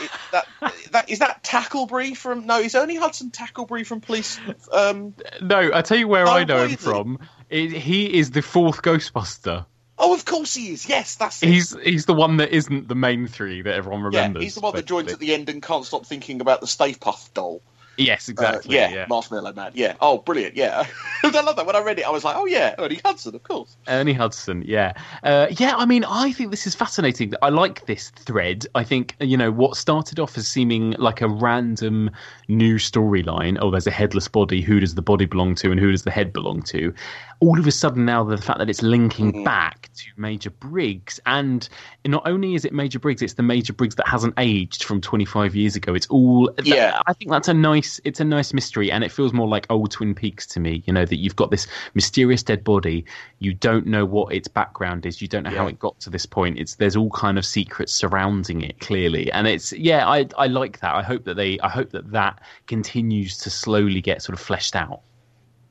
[0.00, 0.46] it, that
[0.92, 4.38] that is that Tackleberry from no, is Ernie Hudson Tackleberry from Police?
[4.72, 7.18] Um, no, I tell you where I know him from.
[7.48, 9.66] It, he is the fourth Ghostbuster.
[9.98, 10.88] Oh, of course he is.
[10.88, 11.48] Yes, that's it.
[11.48, 14.40] He's he's the one that isn't the main three that everyone remembers.
[14.40, 16.66] Yeah, he's the one that joins at the end and can't stop thinking about the
[16.66, 17.62] Stay Puft doll.
[17.96, 18.78] Yes, uh, exactly.
[18.78, 19.72] Uh, yeah, yeah, Marshmallow Man.
[19.74, 19.96] Yeah.
[20.00, 20.56] Oh, brilliant.
[20.56, 20.86] Yeah,
[21.22, 21.66] I love that.
[21.66, 23.76] When I read it, I was like, oh yeah, Ernie Hudson, of course.
[23.88, 24.62] Ernie Hudson.
[24.66, 25.74] Yeah, uh, yeah.
[25.76, 27.32] I mean, I think this is fascinating.
[27.42, 28.66] I like this thread.
[28.74, 32.10] I think you know what started off as seeming like a random
[32.48, 33.58] new storyline.
[33.60, 34.60] Oh, there's a headless body.
[34.60, 36.94] Who does the body belong to, and who does the head belong to?
[37.40, 39.44] all of a sudden now the fact that it's linking mm-hmm.
[39.44, 41.68] back to Major Briggs, and
[42.06, 45.54] not only is it Major Briggs, it's the Major Briggs that hasn't aged from 25
[45.54, 45.94] years ago.
[45.94, 47.00] It's all yeah.
[47.06, 49.90] I think that's a nice, it's a nice mystery, and it feels more like old
[49.90, 50.82] Twin Peaks to me.
[50.86, 53.04] You know that you've got this mysterious dead body,
[53.38, 55.58] you don't know what its background is, you don't know yeah.
[55.58, 56.58] how it got to this point.
[56.58, 60.80] It's there's all kind of secrets surrounding it clearly, and it's yeah, I I like
[60.80, 60.94] that.
[60.94, 64.76] I hope that they, I hope that that continues to slowly get sort of fleshed
[64.76, 65.00] out.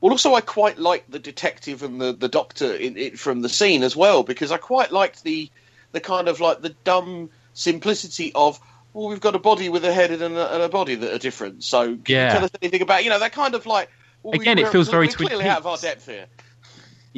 [0.00, 3.48] Well, also, I quite like the detective and the, the doctor in, in, from the
[3.48, 5.50] scene as well because I quite liked the
[5.92, 8.60] the kind of like the dumb simplicity of
[8.96, 11.18] well, we've got a body with a head and a, and a body that are
[11.18, 11.62] different.
[11.62, 12.32] So, can Yeah.
[12.32, 13.90] tell us anything about you know that kind of like
[14.22, 16.26] well, we- Again, it we're- feels very we're clearly out of our depth here.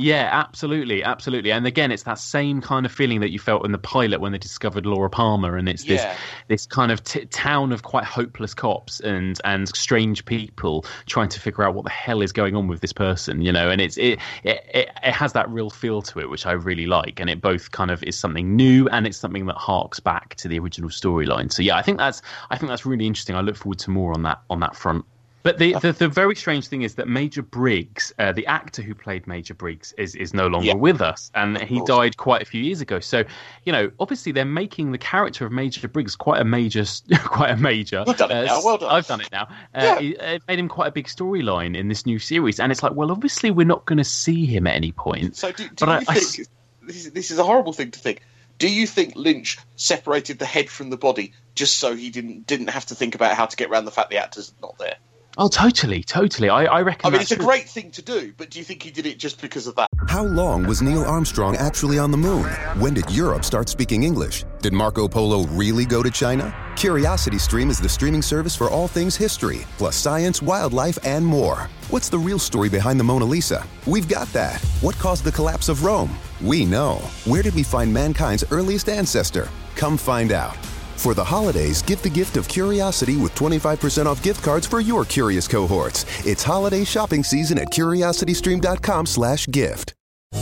[0.00, 1.50] Yeah, absolutely, absolutely.
[1.50, 4.30] And again, it's that same kind of feeling that you felt in the pilot when
[4.30, 6.16] they discovered Laura Palmer, and it's this Yeah.
[6.46, 11.40] this kind of t- town of quite hopeless cops and and strange people trying to
[11.40, 13.70] figure out what the hell is going on with this person, you know.
[13.70, 16.86] And it's it it, it, it has that real feel to it, which I really
[16.86, 20.36] like, and it both kind of is something new and it's something that harks back
[20.36, 21.52] to the original storyline.
[21.52, 23.34] So yeah, I think that's I think that's really interesting.
[23.34, 25.04] I look forward to more on that on that front.
[25.48, 28.94] But the, the, the very strange thing is that Major Briggs, uh, the actor who
[28.94, 30.74] played Major Briggs, is, is no longer Yeah.
[30.74, 33.00] with us, and he died quite a few years ago.
[33.00, 33.24] So,
[33.64, 36.84] you know, obviously they're making the character of Major Briggs quite a major,
[37.24, 38.04] quite a major.
[38.06, 38.90] You've done it now, well done.
[38.90, 39.44] I've done it now.
[39.74, 39.98] Uh, Yeah.
[40.00, 42.92] it, it made him quite a big storyline in this new series, and it's like,
[42.92, 45.34] well, obviously we're not going to see him at any point.
[45.34, 46.48] So, do, do But you I- I think s-
[46.82, 48.20] this, is, this is a horrible thing to think?
[48.58, 52.68] Do you think Lynch separated the head from the body just so he didn't didn't
[52.70, 54.96] have to think about how to get around the fact the actor's not there?
[55.40, 56.48] Oh, totally, totally.
[56.48, 57.06] I, I reckon.
[57.06, 59.06] I mean, that's it's a great thing to do, but do you think he did
[59.06, 59.86] it just because of that?
[60.08, 62.46] How long was Neil Armstrong actually on the moon?
[62.80, 64.44] When did Europe start speaking English?
[64.62, 66.52] Did Marco Polo really go to China?
[66.74, 71.70] Curiosity Stream is the streaming service for all things history, plus science, wildlife, and more.
[71.90, 73.64] What's the real story behind the Mona Lisa?
[73.86, 74.60] We've got that.
[74.80, 76.10] What caused the collapse of Rome?
[76.42, 76.96] We know.
[77.26, 79.48] Where did we find mankind's earliest ancestor?
[79.76, 80.56] Come find out.
[80.98, 85.04] For the holidays, give the gift of curiosity with 25% off gift cards for your
[85.04, 86.04] curious cohorts.
[86.26, 89.94] It's holiday shopping season at curiositystream.com/gift.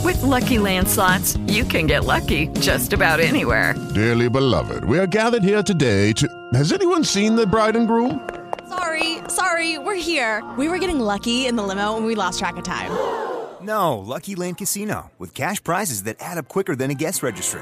[0.03, 3.75] With Lucky Land slots, you can get lucky just about anywhere.
[3.93, 6.27] Dearly beloved, we are gathered here today to.
[6.55, 8.27] Has anyone seen the bride and groom?
[8.67, 10.43] Sorry, sorry, we're here.
[10.57, 12.89] We were getting lucky in the limo and we lost track of time.
[13.61, 17.61] No, Lucky Land Casino, with cash prizes that add up quicker than a guest registry.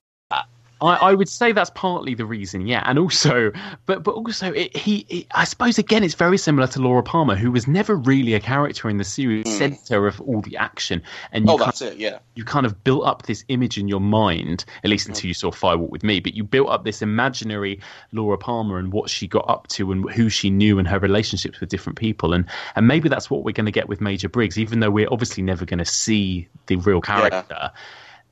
[0.81, 3.51] I, I would say that's partly the reason, yeah, and also,
[3.85, 7.51] but but also, it, he, I suppose again, it's very similar to Laura Palmer, who
[7.51, 9.57] was never really a character in the series, hmm.
[9.57, 11.97] center of all the action, and oh, you Oh, kind that's it.
[11.97, 12.19] Yeah.
[12.35, 15.11] you kind of built up this image in your mind, at least hmm.
[15.11, 17.79] until you saw Firewalk with Me, but you built up this imaginary
[18.11, 21.59] Laura Palmer and what she got up to and who she knew and her relationships
[21.59, 22.33] with different people.
[22.33, 25.09] And, and maybe that's what we're going to get with Major Briggs, even though we're
[25.11, 27.71] obviously never going to see the real character.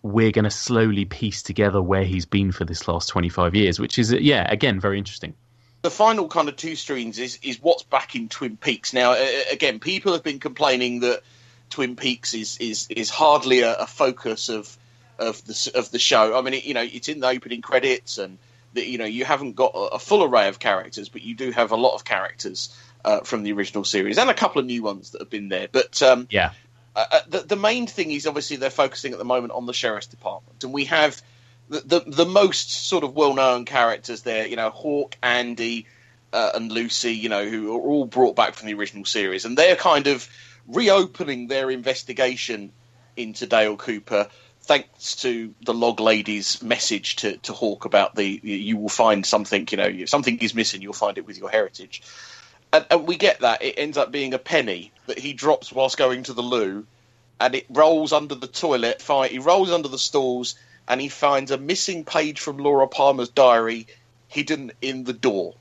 [0.02, 4.00] We're going to slowly piece together where he's been for this last 25 years, which
[4.00, 5.34] is, uh, yeah, again, very interesting.
[5.82, 8.94] the final kind of two streams is is what's back in Twin Peaks.
[8.94, 11.22] Now, uh, again, people have been complaining that
[11.70, 14.76] Twin Peaks is is is hardly a, a focus of
[15.18, 16.38] of the of the show.
[16.38, 18.38] I mean, it, you know, it's in the opening credits, and
[18.74, 21.52] that you know you haven't got a, a full array of characters, but you do
[21.52, 24.84] have a lot of characters uh, from the original series and a couple of new
[24.84, 25.68] ones that have been there.
[25.72, 26.52] But um, Yeah.
[26.96, 29.74] Uh, uh, the, the main thing is obviously they're focusing at the moment on the
[29.74, 31.22] sheriff's department, and we have
[31.70, 34.48] the the, the most sort of well known characters there.
[34.48, 35.88] You know, Hawk, Andy,
[36.34, 37.14] uh, and Lucy.
[37.14, 40.28] You know, who are all brought back from the original series, and they're kind of
[40.68, 42.72] reopening their investigation
[43.16, 44.28] into Dale Cooper.
[44.62, 49.68] Thanks to the log lady's message to, to Hawk about the you will find something,
[49.72, 52.04] you know, if something is missing, you'll find it with your heritage
[52.72, 53.62] and, and we get that.
[53.62, 56.86] It ends up being a penny that he drops whilst going to the loo,
[57.40, 59.02] and it rolls under the toilet.
[59.02, 60.56] Fi- He rolls under the stalls,
[60.88, 63.88] and he finds a missing page from Laura Palmer's diary
[64.28, 65.56] hidden in the door.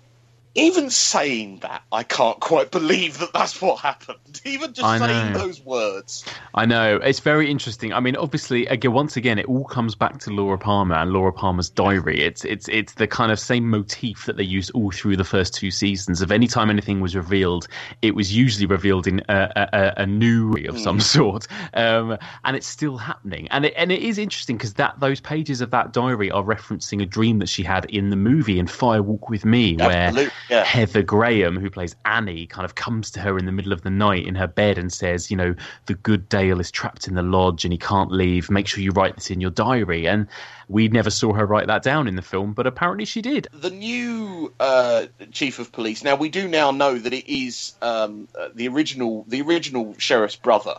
[0.58, 4.18] Even saying that, I can't quite believe that that's what happened.
[4.44, 5.38] Even just I saying know.
[5.38, 6.24] those words.
[6.54, 7.92] I know it's very interesting.
[7.92, 11.32] I mean, obviously, again, once again, it all comes back to Laura Palmer and Laura
[11.32, 12.20] Palmer's diary.
[12.20, 15.54] It's it's it's the kind of same motif that they used all through the first
[15.54, 16.22] two seasons.
[16.22, 17.68] Of any time anything was revealed,
[18.02, 22.56] it was usually revealed in a, a, a- new way of some sort, um, and
[22.56, 23.48] it's still happening.
[23.50, 27.02] And it and it is interesting because that those pages of that diary are referencing
[27.02, 30.64] a dream that she had in the movie in Firewalk with Me, where Absolutely, yeah.
[30.64, 33.90] Heather Graham, who plays Annie, kind of comes to her in the middle of the
[33.90, 35.54] night in her bed and says, you know,
[35.86, 38.50] the good Dale is trapped in the lodge and he can't leave.
[38.50, 40.06] Make sure you write this in your diary.
[40.06, 40.26] And
[40.68, 43.48] we never saw her write that down in the film, but apparently she did.
[43.52, 46.04] the new uh, chief of police.
[46.04, 50.36] Now we do now know that it is um, uh, the original, the original sheriff's
[50.36, 50.76] brother,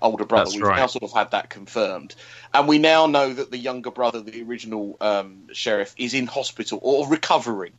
[0.00, 0.44] older brother.
[0.44, 0.76] That's We've right.
[0.76, 2.14] now sort of had that confirmed,
[2.54, 6.78] and we now know that the younger brother, the original um, sheriff, is in hospital
[6.82, 7.72] or recovering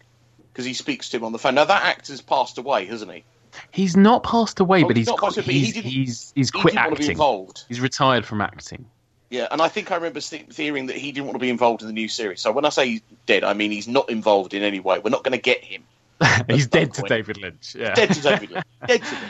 [0.53, 1.55] because he speaks to him on the phone.
[1.55, 3.23] Now that actor's passed away, hasn't he?
[3.71, 6.31] He's not passed away, Oh, but he's he's not passed away, but he he's, he's,
[6.35, 7.65] he's he quit didn't want to be acting.
[7.67, 8.85] He's retired from acting.
[9.29, 11.87] Yeah, and I think I remember hearing that he didn't want to be involved in
[11.87, 12.39] the new series.
[12.41, 14.99] So when I say he's dead, I mean he's not involved in any way.
[14.99, 15.83] We're not going to get him.
[16.47, 17.75] He's dead to David Lynch.
[17.75, 17.93] Yeah.
[17.95, 18.65] Dead to David Lynch.
[18.87, 19.23] dead to Lynch.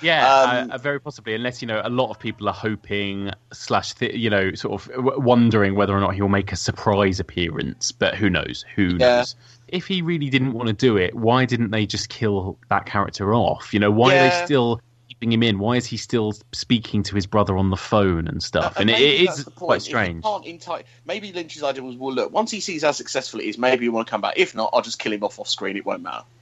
[0.00, 1.34] Yeah, Um, uh, uh, very possibly.
[1.34, 4.94] Unless you know, a lot of people are hoping slash, th- you know, sort of
[4.94, 7.92] w- wondering whether or not he'll make a surprise appearance.
[7.92, 8.64] But who knows?
[8.76, 9.16] Who Yeah.
[9.18, 9.36] knows?
[9.68, 13.34] If he really didn't want to do it, why didn't they just kill that character
[13.34, 13.72] off?
[13.74, 15.58] You know, why are they still keeping him in?
[15.58, 18.78] Why is he still speaking to his brother on the phone and stuff?
[18.78, 20.22] and it, maybe it is quite strange.
[20.22, 23.58] can't enti- maybe Lynch's idea was, well, look, once he sees how successful it is,
[23.58, 24.34] maybe he want to come back.
[24.36, 25.76] If not, I'll just kill him off off screen.
[25.76, 26.24] It won't matter.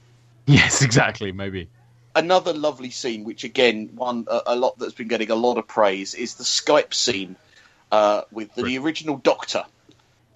[0.49, 1.33] Yes, exactly.
[1.33, 1.67] Maybe.
[2.15, 5.67] Another lovely scene, which again, one a, a lot that's been getting a lot of
[5.67, 7.35] praise, is the Skype scene
[7.91, 9.65] uh, with the, the original Doctor,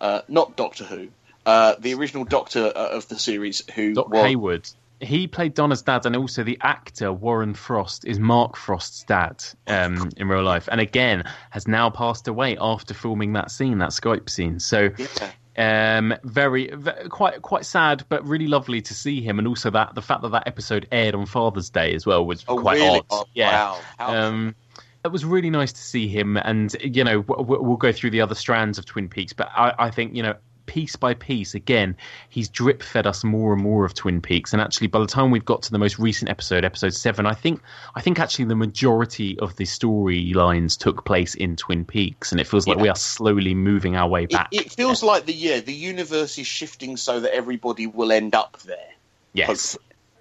[0.01, 1.07] uh, not Doctor Who,
[1.45, 4.69] uh, the original Doctor uh, of the series, who Doc was Hayward.
[4.99, 10.11] He played Donna's dad, and also the actor Warren Frost is Mark Frost's dad um,
[10.15, 14.29] in real life, and again has now passed away after filming that scene, that Skype
[14.29, 14.59] scene.
[14.59, 14.89] So,
[15.57, 19.95] um, very, ve- quite, quite sad, but really lovely to see him, and also that
[19.95, 22.99] the fact that that episode aired on Father's Day as well was Oh, quite really?
[22.99, 23.05] odd.
[23.09, 23.75] Oh, yeah.
[23.99, 24.27] wow.
[24.27, 24.55] Um,
[25.03, 28.11] it was really nice to see him, and you know w- w- we'll go through
[28.11, 31.53] the other strands of Twin Peaks, but I, I think you know piece by piece,
[31.55, 31.95] again,
[32.29, 35.31] he's drip fed us more and more of Twin Peaks, and actually by the time
[35.31, 37.61] we've got to the most recent episode, episode seven, I think
[37.95, 42.47] I think actually the majority of the storylines took place in Twin Peaks, and it
[42.47, 42.83] feels like Yeah.
[42.83, 44.49] we are slowly moving our way back.
[44.51, 48.57] it feels like the yeah the universe is shifting so that everybody will end up
[48.65, 48.77] there.
[49.33, 49.77] Yes.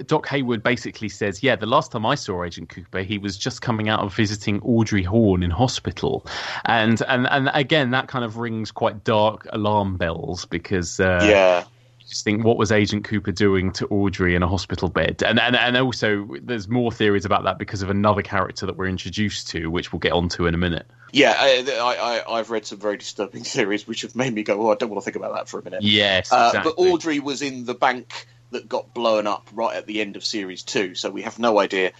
[0.07, 3.63] Doc Hayward basically says, yeah, the last time I saw Agent Cooper, he was just
[3.63, 6.27] coming out of visiting Audrey Horne in hospital,
[6.65, 11.61] and and and again that kind of rings quite dark alarm bells because uh, Yeah.
[11.99, 15.39] you just think what was Agent Cooper doing to Audrey in a hospital bed, and
[15.39, 19.49] and and also there's more theories about that because of another character that we're introduced
[19.51, 20.87] to, which we'll get onto in a minute.
[21.13, 24.71] Yeah, I, I, I've read some very disturbing theories which have made me go, oh,
[24.71, 25.83] I don't want to think about that for a minute.
[25.83, 26.73] Yes, Uh, exactly.
[26.77, 30.25] But Audrey was in the bank that got blown up right at the end of
[30.25, 31.93] series two, so we have no idea.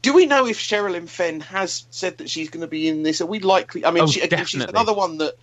[0.00, 3.20] Do we know if Sherilyn Fenn has said that she's going to be in this?
[3.20, 3.84] Are we likely?
[3.84, 5.34] I mean, Oh, she, again, she's another one that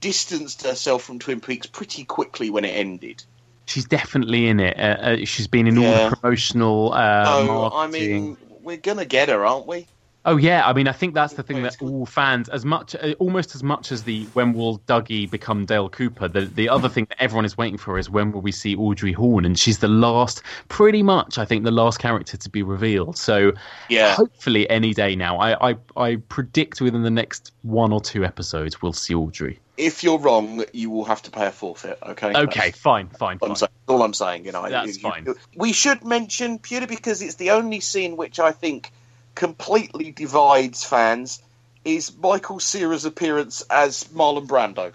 [0.00, 3.24] distanced herself from Twin Peaks pretty quickly when it ended.
[3.66, 4.78] She's definitely in it.
[4.78, 6.08] Uh, uh, she's been in all Yeah.
[6.10, 6.92] the promotional.
[6.92, 9.86] Uh, oh, I mean, we're going to get her, aren't we?
[10.26, 13.14] Oh yeah, I mean, I think that's the thing that all fans, as much, uh,
[13.18, 17.06] almost as much as the when will Dougie become Dale Cooper, the the other thing
[17.10, 19.88] that everyone is waiting for is when will we see Audrey Horne, and she's the
[19.88, 23.18] last, pretty much, I think, the last character to be revealed.
[23.18, 23.52] So
[23.90, 24.14] Yeah.
[24.14, 25.38] hopefully any day now.
[25.38, 29.58] I I, I predict within the next one or two episodes we'll see Audrey.
[29.76, 31.98] If you're wrong, you will have to pay a forfeit.
[32.02, 32.32] Okay.
[32.34, 33.56] Okay, fine, fine, I'm fine.
[33.56, 35.24] saying, all I'm saying, you know, That's you- fine.
[35.26, 38.90] you- We should mention purely because it's the only scene which I think
[39.34, 41.42] completely divides fans
[41.84, 44.92] is Michael Cera's appearance as Marlon Brando.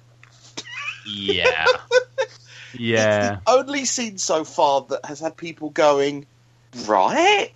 [1.06, 1.66] Yeah,
[2.74, 3.40] yeah.
[3.46, 6.26] Only scene so far that has had people going,
[6.86, 7.52] right?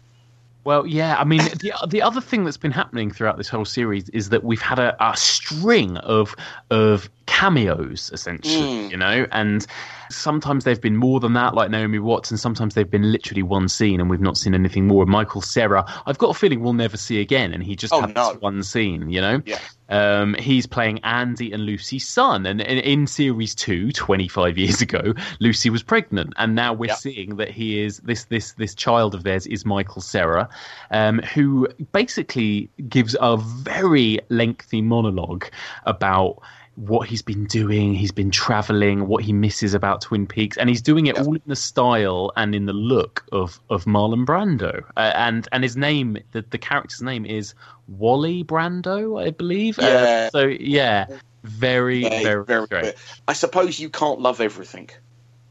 [0.65, 1.17] Well, yeah.
[1.19, 4.43] I mean, the the other thing that's been happening throughout this whole series is that
[4.43, 6.35] we've had a, a string of
[6.71, 8.55] of cameos, essentially.
[8.87, 8.91] Mm.
[8.91, 9.65] You know, and
[10.09, 13.67] sometimes they've been more than that, like Naomi Watts, and sometimes they've been literally one
[13.67, 15.05] scene, and we've not seen anything more.
[15.05, 18.15] Michael Cera, I've got a feeling we'll never see again, and he just Oh, had
[18.15, 18.33] no.
[18.33, 19.09] this one scene.
[19.09, 19.59] You know, Yeah.
[19.93, 22.45] Um, he's playing Andy and Lucy's son.
[22.47, 26.33] And in, in series two, 25 years ago, Lucy was pregnant.
[26.37, 26.95] And now we're Yeah.
[26.95, 30.49] seeing that he is this, this, this child of theirs is Michael Cera,
[30.89, 35.45] um, who basically gives a very lengthy monologue
[35.85, 36.41] about
[36.75, 37.93] what he's been doing.
[37.93, 41.41] He's been traveling, what he misses about Twin Peaks, and he's doing it all in
[41.45, 44.83] the style and in the look of of Marlon Brando.
[44.97, 47.53] Uh, and and his name, the the character's name is
[47.87, 49.77] Wally Brando, I believe.
[49.79, 50.29] Uh, Yeah.
[50.29, 51.05] so yeah,
[51.43, 52.95] very Very, very, very great.
[53.27, 54.89] I suppose you can't love everything.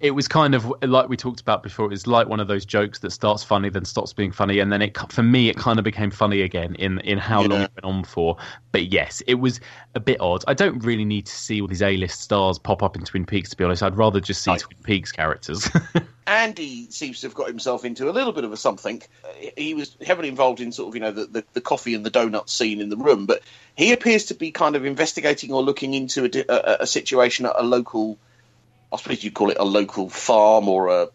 [0.03, 1.87] It was kind of like we talked about before.
[1.87, 4.71] It was like one of those jokes that starts funny, then stops being funny, and
[4.71, 7.71] then it for me it kind of became funny again in in how long it
[7.77, 8.37] went on for.
[8.73, 9.61] But yes, it was
[9.95, 10.45] a bit odd.
[10.47, 13.25] I don't really need to see all these A list stars pop up in Twin
[13.25, 13.51] Peaks.
[13.51, 15.71] To be honest, I'd rather just see Twin Peaks characters.
[16.27, 19.03] Andy seems to have got himself into a little bit of a something.
[19.57, 22.11] He was heavily involved in sort of, you know, the, the, the coffee and the
[22.11, 23.43] donut scene in the room, but
[23.75, 27.55] he appears to be kind of investigating or looking into a, a, a situation at
[27.57, 28.19] a local,
[28.93, 31.09] I suppose you'd call it a local farm or a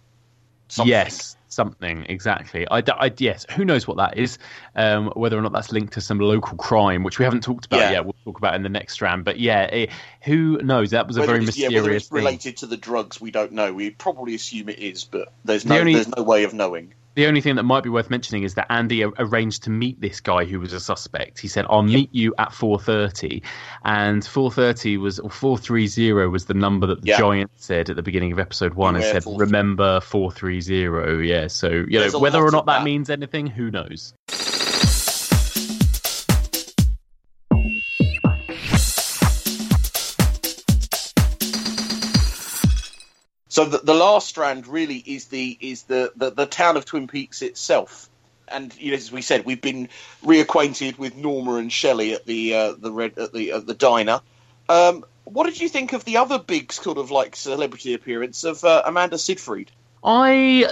[0.68, 0.90] something.
[0.90, 2.68] Yes, something exactly.
[2.70, 4.38] I, I- yes, who knows what that is?
[4.76, 7.80] Um, whether or not that's linked to some local crime, which we haven't talked about
[7.80, 7.92] Yeah.
[7.92, 8.06] yet.
[8.06, 9.24] We'll talk about in the next strand.
[9.26, 9.90] But yeah, it,
[10.24, 10.92] who knows?
[10.92, 12.16] That was a Whether very it's, yeah, mysterious whether it's thing.
[12.18, 13.74] related to the drugs, we don't know.
[13.74, 16.94] We probably assume it is, but there's The no only- there's no way of knowing.
[17.18, 20.20] The only thing that might be worth mentioning is that Andy arranged to meet this
[20.22, 21.40] guy who was a suspect.
[21.40, 23.42] He said, "I'll meet you at 4:30,"
[23.84, 27.18] and 4:30 was or 430 was the number that the Yeah.
[27.18, 28.94] giant said at the beginning of episode one.
[28.96, 29.40] and said, 430.
[29.52, 32.84] "Remember 430." Yeah, so you There's know whether or not that that.
[32.86, 34.14] means anything, who knows?
[43.58, 47.08] So the, the last strand really is the is the, the, the town of Twin
[47.08, 48.08] Peaks itself.
[48.48, 49.90] And you know, as we said, we've been
[50.24, 54.22] reacquainted with Norma and Shelley at the uh, the red at the at the diner.
[54.70, 58.64] Um, what did you think of the other big sort of like celebrity appearance of
[58.64, 59.72] uh, Amanda Seyfried?
[60.04, 60.68] I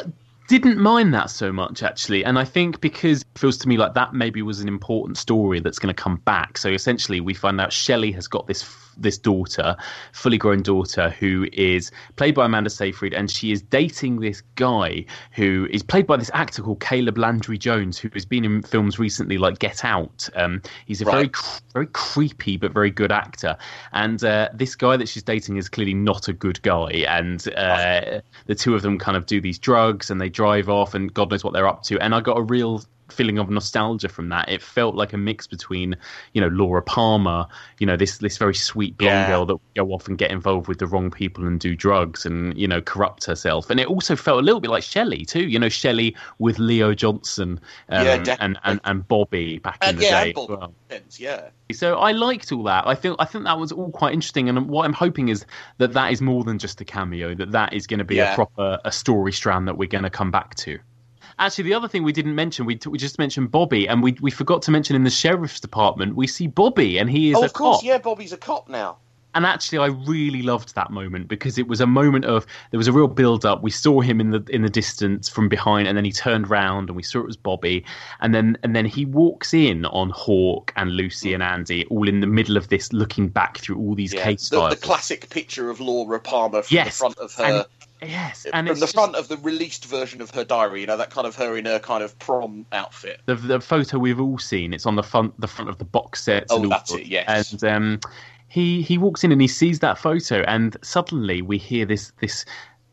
[0.47, 3.95] didn't mind that so much actually, and I think because it feels to me like
[3.95, 6.59] that maybe was an important story that's going to come back.
[6.59, 8.61] So essentially, we find out Shelley has got this
[8.97, 9.75] this daughter,
[10.11, 15.05] fully grown daughter, who is played by Amanda Seyfried, and she is dating this guy
[15.31, 18.99] who is played by this actor called Caleb Landry Jones, who has been in films
[18.99, 20.29] recently like Get Out.
[20.35, 21.31] Um, he's a very Right.
[21.33, 23.57] cr- very creepy but very good actor,
[23.93, 28.21] and uh, this guy that she's dating is clearly not a good guy, and uh,
[28.45, 31.31] the two of them kind of do these drugs and they drive off, and God
[31.31, 31.99] knows what they're up to.
[31.99, 34.49] And I got a real feeling of nostalgia from that.
[34.49, 35.95] It felt like a mix between,
[36.33, 37.45] you know, Laura Palmer,
[37.79, 39.27] you know, this this very sweet blonde Yeah.
[39.27, 42.25] girl that would go off and get involved with the wrong people and do drugs
[42.25, 43.69] and you know corrupt herself.
[43.69, 45.47] And it also felt a little bit like Shelley too.
[45.47, 50.03] You know, Shelley with Leo Johnson um, Yeah, and, and and Bobby back in the
[50.03, 50.29] yeah, day.
[50.35, 50.73] and as well.
[51.17, 51.49] Yeah.
[51.71, 52.87] So I liked all that.
[52.87, 55.45] I think I think that was all quite interesting, and what I'm hoping is
[55.77, 57.35] that that is more than just a cameo.
[57.35, 58.33] That that is going to be Yeah.
[58.33, 60.79] a proper a story strand that we're going to come back to.
[61.37, 64.31] Actually, the other thing we didn't mention, we, we just mentioned Bobby, and we we
[64.31, 67.45] forgot to mention in the sheriff's department we see Bobby, and he is Oh, a
[67.45, 67.83] of course, cop.
[67.83, 67.97] yeah.
[67.97, 68.97] Bobby's a cop now.
[69.33, 72.87] And actually, I really loved that moment because it was a moment of there was
[72.87, 73.61] a real build up.
[73.61, 76.87] We saw him in the in the distance from behind, and then he turned round,
[76.87, 77.83] and we saw it was Bobby,
[78.21, 82.21] and then and then he walks in on Hawk and Lucy and Andy, all in
[82.21, 84.23] the middle of this, looking back through all these Yeah.
[84.23, 87.65] case The, the classic picture of Laura Palmer from Yes, the front of her.
[88.01, 90.81] And- yes, and from it's the just- front of the released version of her diary,
[90.81, 93.21] you know, that kind of her in her kind of prom outfit.
[93.25, 94.73] the the photo we've all seen.
[94.73, 96.45] It's on the front the front of the box set.
[96.49, 97.05] Oh, and all that's sorts.
[97.05, 97.51] it, yes.
[97.53, 97.99] And um,
[98.47, 102.45] he he walks in and he sees that photo, and suddenly we hear this this.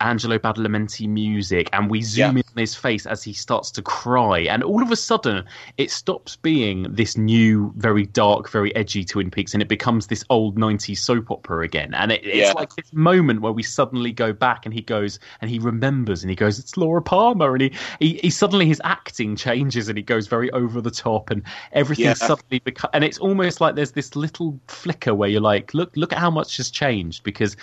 [0.03, 2.40] Angelo Badalamenti music, and we zoom Yeah.
[2.40, 5.44] in on his face as he starts to cry, and all of a sudden
[5.78, 10.24] it stops being this new, very dark, very edgy Twin Peaks, and it becomes this
[10.28, 11.94] old '90s soap opera again.
[11.94, 12.53] And it, it's Yeah.
[12.53, 16.30] like this moment where we suddenly go back, and he goes and he remembers, and
[16.30, 20.03] he goes, "It's Laura Palmer," and he, he, he suddenly his acting changes, and he
[20.03, 21.42] goes very over the top, and
[21.72, 22.14] everything Yeah.
[22.14, 26.12] suddenly becomes, and it's almost like there's this little flicker where you're like, "Look, look
[26.12, 27.57] at how much has changed," because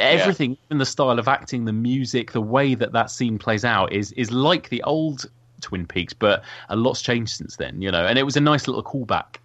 [0.00, 3.92] everything even the style of acting the music the way that that scene plays out
[3.92, 5.26] is is like the old
[5.60, 8.66] twin peaks but a lot's changed since then you know and it was a nice
[8.66, 9.36] little callback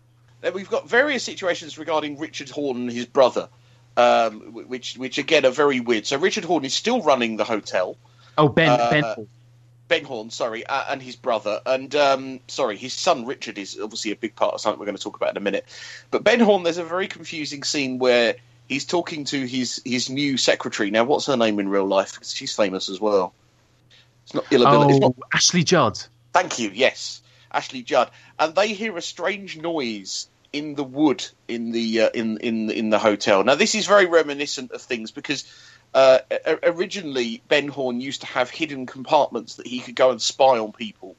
[0.41, 3.49] Then we've got various situations regarding Richard Horne and his brother,
[3.97, 6.06] um, which which again are very weird.
[6.06, 7.97] So Richard Horne is still running the hotel.
[8.38, 9.28] oh ben Uh, ben
[9.88, 14.12] Ben Horne, sorry, uh, and his brother, and um, sorry, his son Richard is obviously
[14.12, 15.66] a big part of something we're going to talk about in a minute.
[16.12, 18.36] But Ben Horne, there's a very confusing scene where
[18.68, 20.91] he's talking to his his new secretary.
[20.91, 22.20] Now, what's her name in real life?
[22.24, 23.34] She's famous as well.
[24.24, 24.45] It's not.
[24.51, 25.99] It's oh not ashley judd
[26.36, 26.70] Thank you.
[26.74, 32.09] Yes, Ashley Judd, and they hear a strange noise in the wood in the uh,
[32.09, 33.41] in in in the hotel.
[33.45, 35.45] Now, this is very reminiscent of things because
[35.93, 36.20] uh,
[36.61, 40.74] originally Ben Horne used to have hidden compartments that he could go and spy on
[40.74, 41.16] people.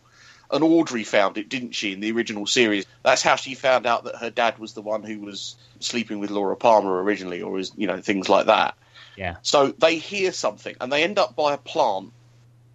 [0.51, 2.87] And Audrey found it, didn't she, in the original series?
[3.03, 6.31] That's how she found out that her dad was the one who was sleeping with
[6.31, 8.77] Laura Palmer originally, or is you know things like that.
[9.17, 12.13] yeah So they hear something, and they end up by a plant,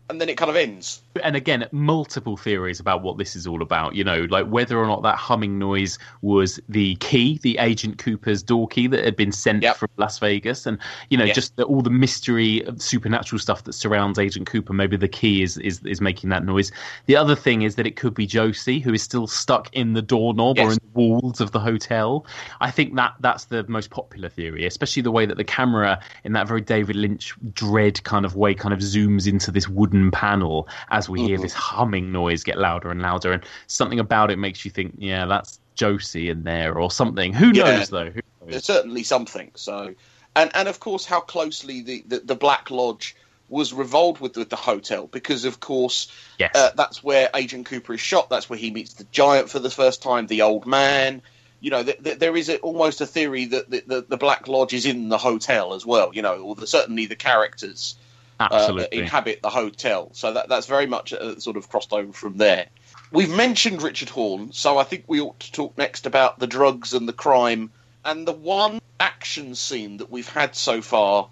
[0.09, 1.01] and then it kind of ends.
[1.24, 4.86] And again multiple theories about what this is all about you know like whether or
[4.88, 9.32] not that humming noise was the key the agent cooper's door key that had been
[9.32, 9.76] sent Yep.
[9.78, 10.78] from las vegas and
[11.09, 11.34] you know Yeah.
[11.34, 15.41] just the, all the mystery of supernatural stuff that surrounds agent cooper maybe the key
[15.43, 16.72] is, is is making that noise
[17.07, 20.01] the other thing is that it could be josie who is still stuck in the
[20.01, 22.26] doorknob or in the walls of the hotel
[22.62, 26.34] i think that that's the most popular theory especially the way that the camera in
[26.34, 30.68] that very david lynch dread kind of way kind of zooms into this wooden panel
[30.89, 31.41] as we hear Mhm.
[31.43, 35.26] this humming noise get louder and louder, and something about it makes you think, yeah,
[35.26, 37.34] that's Josie in there or something.
[37.34, 37.78] Who Yeah.
[37.78, 38.06] knows though?
[38.12, 38.49] Who knows?
[38.52, 39.52] There's certainly something.
[39.56, 39.93] So,
[40.36, 43.16] and and of course, how closely the, the, the Black Lodge
[43.49, 46.08] was revolved with, with the hotel because, of course,
[46.39, 46.52] Yes.
[46.56, 48.30] uh, that's where Agent Cooper is shot.
[48.30, 51.22] That's where he meets the giant for the first time, the old man.
[51.60, 54.47] You know, th- th- there is a, almost a theory that the, the, the Black
[54.47, 56.12] Lodge is in the hotel as well.
[56.14, 57.95] You know, or the, certainly the characters.
[58.42, 58.98] Uh, uh, Absolutely.
[59.00, 60.10] inhabit the hotel.
[60.14, 62.68] So that that's very much uh, sort of crossed over from there.
[63.12, 66.94] We've mentioned Richard Horne, so I think we ought to talk next about the drugs
[66.94, 67.72] and the crime
[68.06, 71.28] and the one action scene that we've had so far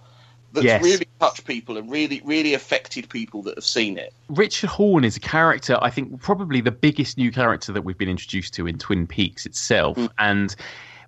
[0.51, 0.83] that's Yes.
[0.83, 4.13] really touched people and really really affected people that have seen it.
[4.29, 8.09] Richard Horne is a character, I think, probably the biggest new character that we've been
[8.09, 9.97] introduced to in Twin Peaks itself.
[9.97, 10.05] Hmm.
[10.17, 10.55] And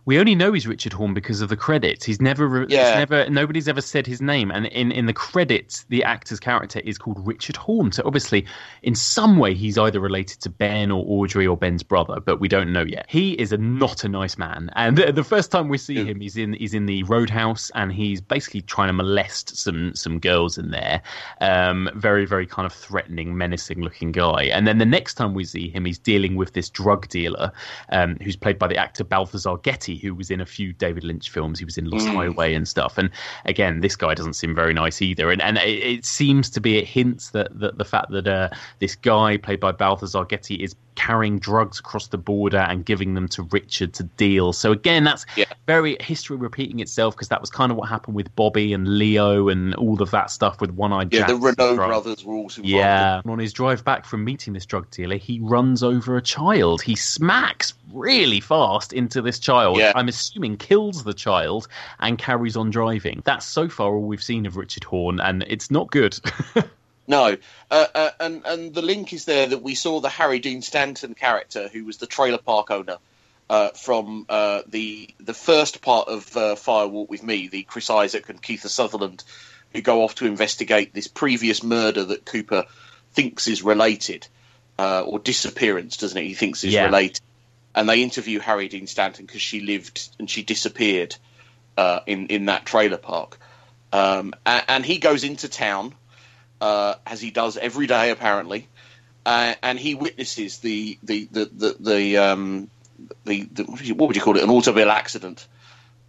[0.06, 2.06] we only know he's Richard Horne because of the credits.
[2.06, 2.98] He's never, re- Yeah.
[2.98, 4.50] never, nobody's ever said his name.
[4.52, 7.92] And in, in the credits, the actor's character is called Richard Horne.
[7.92, 8.46] So obviously,
[8.82, 12.48] in some way, he's either related to Ben or Audrey or Ben's brother, but we
[12.48, 13.06] don't know yet.
[13.10, 14.72] He is a not a nice man.
[14.76, 17.92] And the, the first time we see him, he's in he's in the Roadhouse, and
[17.92, 21.02] he's basically trying to molest some some girls in there.
[21.42, 24.44] Um, very very kind of threatening, menacing looking guy.
[24.46, 27.52] And then the next time we see him, he's dealing with this drug dealer,
[27.92, 31.30] um, who's played by the actor Balthazar Getty, who was in a few David Lynch
[31.30, 31.60] films.
[31.60, 32.16] He was in Lost Mm.
[32.16, 32.98] Highway and stuff.
[32.98, 33.10] And
[33.46, 35.32] again, this guy doesn't seem very nice either.
[35.32, 38.50] And and it, it seems to be it hints that, that the fact that uh,
[38.80, 43.28] this guy played by Balthazar Getty is carrying drugs across the border and giving them
[43.30, 44.54] to Richard to deal.
[44.54, 45.26] So again, that's
[45.68, 49.50] very history repeating itself because that was kind of what happened with Bobby and Leo
[49.50, 51.28] and all of that stuff with One Eyed Yeah, Jack.
[51.30, 52.62] the Renault brothers were also.
[52.64, 53.22] Yeah.
[53.26, 56.82] On his drive back from meeting this drug dealer, he runs over a child.
[56.82, 59.78] He smacks really fast into this child.
[59.78, 59.92] Yeah.
[59.96, 61.68] I'm assuming kills the child
[62.00, 63.22] and carries on driving.
[63.26, 66.20] That's so far all we've seen of Richard Horne, and it's not good.
[67.08, 67.36] No,
[67.70, 71.14] uh, uh, and and the link is there that we saw the Harry Dean Stanton
[71.14, 72.98] character, who was the trailer park owner
[73.50, 77.90] uh, from uh, the the first part of uh, Fire Walk with Me, the Chris
[77.90, 79.24] Isaak and Kiefer Sutherland,
[79.74, 82.66] who go off to investigate this previous murder that Cooper
[83.14, 84.28] thinks is related,
[84.80, 86.26] uh, or disappearance, doesn't it?
[86.26, 86.86] He thinks is Yeah.
[86.86, 87.20] related,
[87.76, 91.16] and they interview Harry Dean Stanton because she lived and she disappeared
[91.78, 93.40] uh, in in that trailer park,
[93.92, 95.96] um, and, and he goes into town
[96.62, 98.68] uh, as he does every day apparently,
[99.26, 102.70] uh, and he witnesses the the the the, the um
[103.26, 105.48] the, the what would you- what would you call it an automobile accident.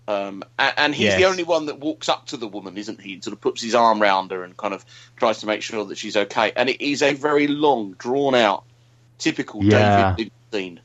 [0.09, 3.15] Um, and, and he's the only one that walks up to the woman, isn't he?
[3.15, 4.85] And sort of puts his arm round her and kind of
[5.17, 6.53] tries to make sure that she's okay.
[6.57, 8.65] And it is a very long, drawn out,
[9.19, 10.17] typical Yeah.
[10.17, 10.81] David Lynch scene.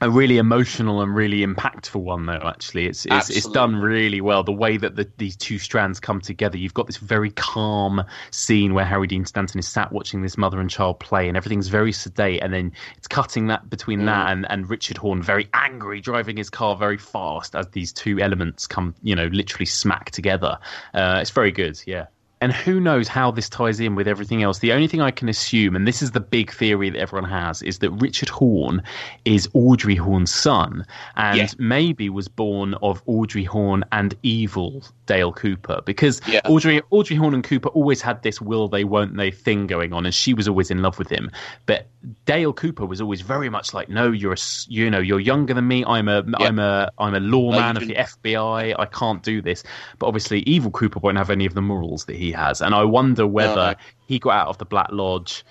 [0.00, 2.86] A really emotional and really impactful one though actually.
[2.86, 4.44] It's it's, it's done really well.
[4.44, 8.74] The way that the, these two strands come together you've got this very calm scene
[8.74, 11.92] where harry dean stanton is sat watching this mother and child play and everything's very
[11.92, 16.36] sedate and then it's cutting that between that and, and richard horne very angry driving
[16.36, 20.58] his car very fast as these two elements come you know literally smack together.
[20.94, 22.06] Uh, it's very good yeah
[22.40, 24.60] and who knows how this ties in with everything else.
[24.60, 27.62] The only thing I can assume, and this is the big theory that everyone has,
[27.62, 28.82] is that Richard Horne
[29.24, 30.84] is Audrey Horne's son
[31.16, 31.48] and Yeah.
[31.58, 35.80] maybe was born of Audrey Horne and evil Dale Cooper.
[35.84, 36.40] Because Yeah.
[36.44, 40.04] Audrey Audrey Horne and Cooper always had this will they won't they thing going on,
[40.06, 41.30] and she was always in love with him.
[41.66, 41.86] But
[42.26, 44.36] Dale Cooper was always very much like, no, you're a,
[44.68, 45.84] you know, you're younger than me.
[45.84, 48.74] I'm a am a I'm a lawman of the FBI.
[48.78, 49.64] I can't do this.
[49.98, 52.84] But obviously, evil Cooper won't have any of the morals that he has, and I
[52.84, 53.74] wonder whether No.
[54.06, 55.44] he got out of the Black Lodge.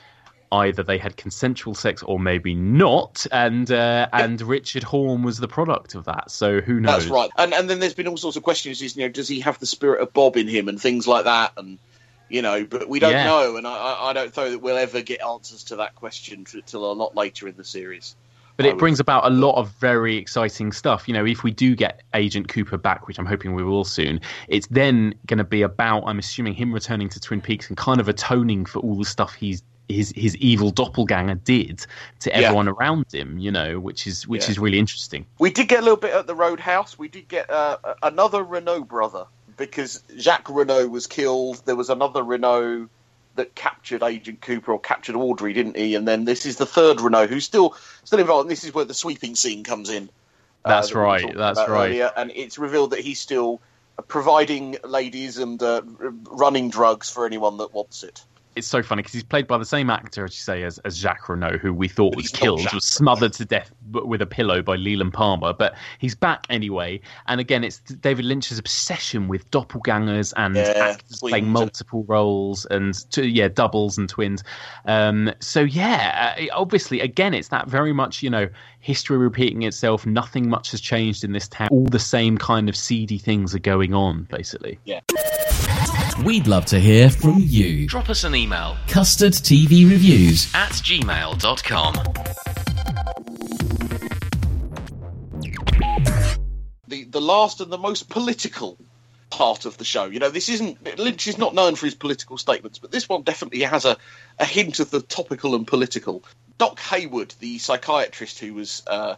[0.49, 5.47] Either they had consensual sex or maybe not, and uh, and Richard Horne was the
[5.49, 6.31] product of that.
[6.31, 7.01] So who knows?
[7.01, 7.29] That's right.
[7.37, 8.81] And and then there's been all sorts of questions.
[8.81, 11.25] Is you know, does he have the spirit of Bob in him and things like
[11.25, 11.51] that?
[11.57, 11.77] And
[12.29, 13.25] you know, but we don't Yeah.
[13.25, 13.55] know.
[13.57, 16.93] And I, I- don't know that we'll ever get answers to that question till a
[16.93, 18.15] lot later in the series.
[18.57, 21.07] But it brings about a lot of very exciting stuff.
[21.07, 24.19] You know, if we do get Agent Cooper back, which I'm hoping we will soon,
[24.47, 27.99] it's then going to be about, I'm assuming, him returning to Twin Peaks and kind
[27.99, 31.85] of atoning for all the stuff he's his his evil doppelganger did
[32.19, 32.37] to Yeah.
[32.37, 33.37] everyone around him.
[33.37, 34.51] You know, which is which Yeah.
[34.51, 35.25] is really interesting.
[35.37, 36.97] We did get a little bit at the Roadhouse.
[36.97, 39.25] We did get uh, another Renault brother
[39.57, 41.61] because Jacques Renault was killed.
[41.65, 42.89] There was another Renault
[43.35, 45.95] that captured Agent Cooper or captured Audrey, didn't he?
[45.95, 48.45] And then this is the third Renault who's still still involved.
[48.45, 50.09] And this is where the sweeping scene comes in.
[50.63, 51.87] uh, That's that right, that's right.
[51.89, 52.11] earlier.
[52.15, 53.61] And it's revealed that he's still
[54.07, 55.81] providing ladies and uh,
[56.29, 58.23] running drugs for anyone that wants it.
[58.57, 60.97] It's so funny because he's played by the same actor, as you say, as, as
[60.97, 64.61] Jacques Renault, who we thought was killed, Jacques was smothered to death with a pillow
[64.61, 65.53] by Leland Palmer.
[65.53, 66.99] But he's back anyway.
[67.27, 72.65] And again, it's David Lynch's obsession with doppelgangers and Yeah, actors twins playing multiple roles
[72.65, 74.43] and yeah, doubles and twins.
[74.85, 78.49] Um, so yeah, uh, obviously, again, it's that very much you know
[78.79, 80.05] history repeating itself.
[80.05, 81.67] Nothing much has changed in this town.
[81.71, 84.79] All the same kind of seedy things are going on, basically.
[84.85, 85.01] Yeah.
[86.23, 87.87] We'd love to hear from you.
[87.87, 90.51] Drop us an email Custard TV Reviews.
[90.53, 91.93] at gmail.com.
[96.87, 98.77] the the last and the most political
[99.29, 100.05] part of the show.
[100.05, 103.23] You know, this isn't Lynch is not known for his political statements, but this one
[103.23, 103.97] definitely has a,
[104.39, 106.23] a hint of the topical and political.
[106.57, 109.15] Doc Hayward, the psychiatrist who was uh,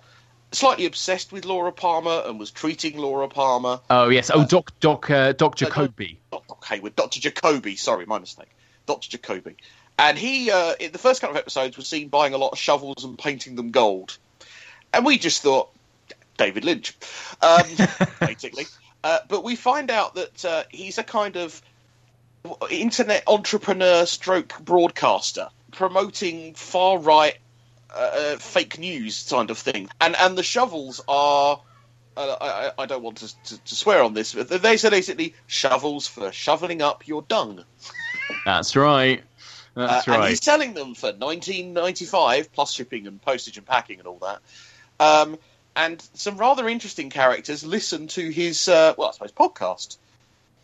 [0.51, 3.79] slightly obsessed with Laura Palmer and was treating Laura Palmer.
[3.89, 4.31] Oh yes.
[4.33, 6.19] Oh, Doc Doc uh, Doc Jacoby.
[6.31, 7.75] Not Doc Hayward, Doctor Jacoby.
[7.75, 8.49] Sorry, my mistake.
[8.85, 9.55] Doctor Jacoby.
[9.97, 12.57] And he, uh, in the first couple of episodes, was seen buying a lot of
[12.57, 14.17] shovels and painting them gold.
[14.93, 15.69] And we just thought,
[16.37, 16.95] David Lynch,
[17.41, 17.63] um,
[18.21, 18.65] basically.
[19.03, 21.61] Uh, but we find out that uh, he's a kind of
[22.69, 27.37] internet entrepreneur stroke broadcaster promoting far right
[27.93, 29.89] uh, fake news kind of thing.
[29.99, 31.61] And and the shovels are.
[32.17, 35.35] Uh, I, I don't want to, to, to swear on this, but they say basically
[35.47, 37.63] shovels for shoveling up your dung.
[38.45, 39.23] That's right.
[39.73, 40.19] That's uh, right.
[40.19, 44.07] And he's selling them for nineteen ninety five plus shipping and postage and packing and
[44.07, 44.41] all that.
[44.99, 45.37] Um,
[45.75, 49.97] and some rather interesting characters listen to his uh, well, I suppose podcast.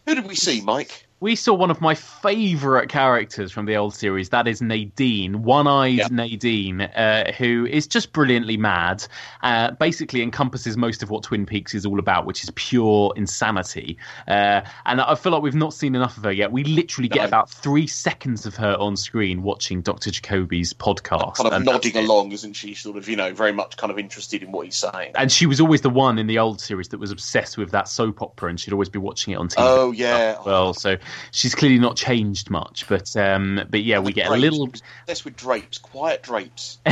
[0.05, 1.04] Who did we see, Mike?
[1.21, 4.29] We saw one of my favourite characters from the old series.
[4.29, 6.07] That is Nadine, one-eyed Yeah.
[6.11, 9.05] Nadine, uh, who is just brilliantly mad.
[9.41, 13.97] Uh, basically, encompasses most of what Twin Peaks is all about, which is pure insanity.
[14.27, 16.51] Uh, and I feel like we've not seen enough of her yet.
[16.51, 17.27] We literally get No.
[17.29, 20.11] about three seconds of her on screen watching Dr.
[20.11, 21.35] Jacoby's podcast.
[21.37, 22.73] Kind of nodding along, isn't she?
[22.73, 25.13] Sort of, you know, very much kind of interested in what he's saying.
[25.15, 27.87] and she was always the one in the old series that was obsessed with that
[27.87, 29.55] soap opera, and she'd always be watching it on TV.
[29.59, 30.37] Oh yeah.
[30.45, 30.97] Well, so
[31.31, 34.69] she's clearly not changed much, but um, but yeah, we get a little.
[35.05, 36.79] That's with drapes, quiet drapes.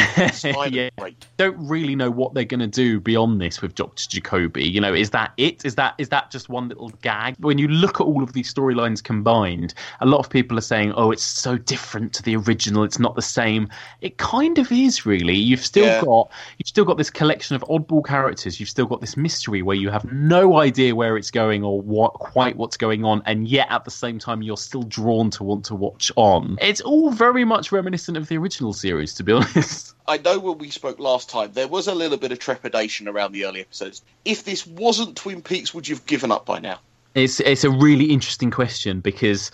[0.74, 0.90] Yeah.
[0.98, 1.24] drape.
[1.38, 4.64] Don't really know what they're going to do beyond this with Doctor Jacoby.
[4.68, 5.66] You know, is that it?
[5.66, 7.36] Is that is that just one little gag?
[7.40, 10.94] When you look at all of these storylines combined, a lot of people are saying,
[10.96, 12.84] "Oh, it's so different to the original.
[12.84, 13.70] It's not the same."
[14.02, 15.36] It kind of is, really.
[15.36, 16.02] You've still Yeah.
[16.04, 18.60] got you've still got this collection of oddball characters.
[18.60, 22.14] You've still got this mystery where you have no idea where it's going or what
[22.14, 25.64] quite what's going on, and yet at the same time you're still drawn to want
[25.66, 26.58] to watch on.
[26.62, 29.96] It's all very much reminiscent of the original series, to be honest.
[30.08, 33.32] I know when we spoke last time, there was a little bit of trepidation around
[33.32, 34.02] the early episodes.
[34.26, 36.80] If this wasn't Twin Peaks, would you have given up by now?
[37.16, 39.52] It's it's a really interesting question because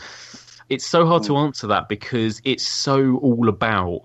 [0.70, 1.45] it's so hard to hmm.
[1.45, 4.02] answer that because it's so all about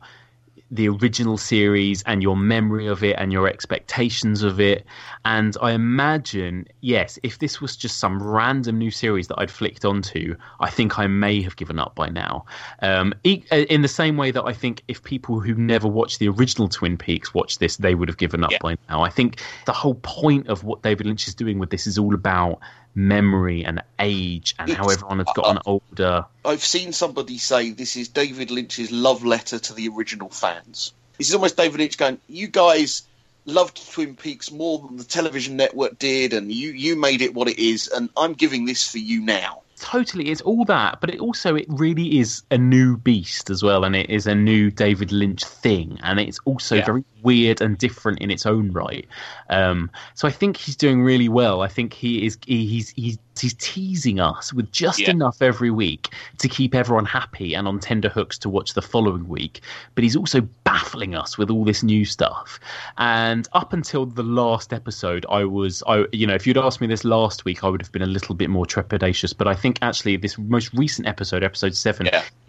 [0.70, 4.84] the original series and your memory of it and your expectations of it.
[5.24, 9.84] And I imagine, yes, if this was just some random new series that I'd flicked
[9.84, 12.46] onto, I think I may have given up by now.
[12.82, 16.28] Um, e- in the same way that I think if people who never watched the
[16.28, 19.02] original Twin Peaks watched this, they would have given up by now.
[19.02, 22.14] I think the whole point of what David Lynch is doing with this is all
[22.14, 22.60] about
[22.94, 26.24] memory and age and how everyone has gotten older.
[26.44, 30.92] I've seen somebody say this is David Lynch's love letter to the original fans.
[31.18, 33.02] This is almost David Lynch going, "You guys
[33.46, 37.48] loved Twin Peaks more than the television network did, and you you made it what
[37.48, 41.18] it is, and I'm giving this for you now." Totally it's all that but it
[41.18, 45.10] also it really is a new beast as well and it is a new david
[45.10, 46.84] lynch thing and it's also Yeah.
[46.84, 49.06] very weird and different in its own right
[49.50, 53.18] um, so i think he's doing really well i think he is he, he's he's
[53.40, 55.10] he's teasing us with just Yeah.
[55.10, 59.28] enough every week to keep everyone happy and on tender hooks to watch the following
[59.28, 59.60] week.
[59.94, 62.60] But he's also baffling us with all this new stuff.
[62.98, 66.86] And up until the last episode i was i you know if you'd asked me
[66.86, 69.36] this last week i would have been a little bit more trepidatious.
[69.36, 72.06] But i think actually this most recent episode episode 7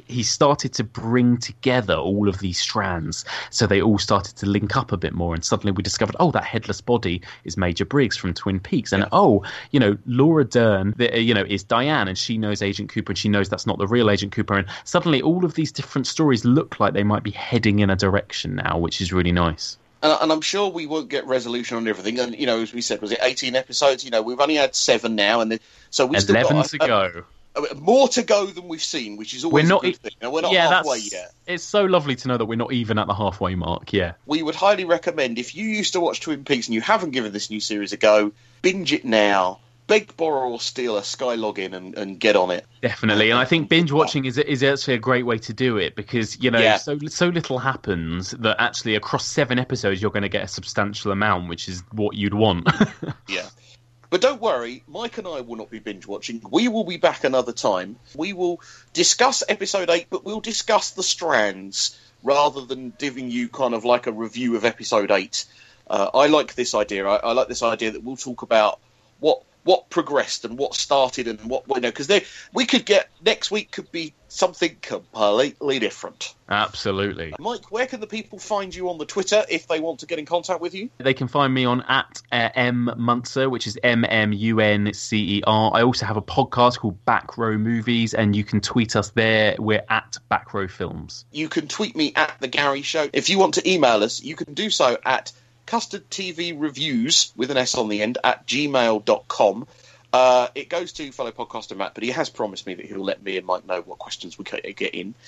[0.07, 3.25] he started to bring together all of these strands.
[3.49, 6.31] So they all started to link up a bit more and suddenly we discovered oh
[6.31, 8.91] that headless body is major briggs from twin peaks.
[8.91, 12.89] And oh you know laura dern the, you know is diane and she knows agent
[12.89, 14.55] cooper and she knows that's not the real agent cooper.
[14.55, 17.95] And suddenly all of these different stories look like they might be heading in a
[17.95, 19.77] direction now which is really nice.
[20.03, 22.19] And, and I'm sure we won't get resolution on everything.
[22.19, 24.03] And you know, as we said, was it 18 episodes?
[24.03, 26.77] You know, we've only had seven now, and the, so we still 11 got to
[26.77, 27.23] go
[27.55, 30.31] Uh, more to go than we've seen, which is always we're not a good thing.
[30.31, 31.33] We're not yeah, halfway yet.
[31.47, 34.43] it's so lovely to know that we're not even at the halfway mark yeah we
[34.43, 37.49] would highly recommend if you used to watch Twin Peaks and you haven't given this
[37.49, 38.31] new series a go,
[38.61, 39.59] binge it now.
[39.87, 42.65] Beg, borrow, or steal a Sky login and, and get on it.
[42.81, 45.95] Definitely, and I think binge watching is is actually a great way to do it
[45.95, 46.77] because you know Yeah.
[46.77, 51.11] so so little happens that actually across seven episodes you're going to get a substantial
[51.11, 52.67] amount, which is what you'd want.
[53.27, 53.47] Yeah.
[54.15, 56.41] But don't worry, Mike and I will not be binge watching.
[56.49, 57.97] We will be back another time.
[58.15, 58.61] We will
[58.93, 64.07] discuss episode 8, but we'll discuss the strands rather than giving you kind of like
[64.07, 65.43] a review of episode 8.
[65.89, 67.05] Uh, I like this idea.
[67.05, 68.79] I, I like this idea that we'll talk about
[69.19, 73.09] what what progressed and what started and what you know because they we could get
[73.25, 76.35] next week could be something completely different.
[76.49, 77.33] Absolutely.
[77.39, 80.19] Mike, where can the people find you on the Twitter if they want to get
[80.19, 80.89] in contact with you?
[80.99, 84.93] They can find me on at uh, M Muncer, which is M M U N
[84.93, 85.71] C E R.
[85.73, 89.55] I also have a podcast called Back Row Movies, and you can tweet us there.
[89.57, 91.25] We're at Back Row Films.
[91.31, 93.09] You can tweet me at The Gary Show.
[93.13, 95.31] If you want to email us, you can do so at
[95.65, 99.67] custard TV reviews with an S on the end at gmail.com.
[100.15, 103.21] Uh, it goes to fellow podcaster Matt, but he has promised me that he'll let
[103.21, 105.13] me and Mike know what questions we get in.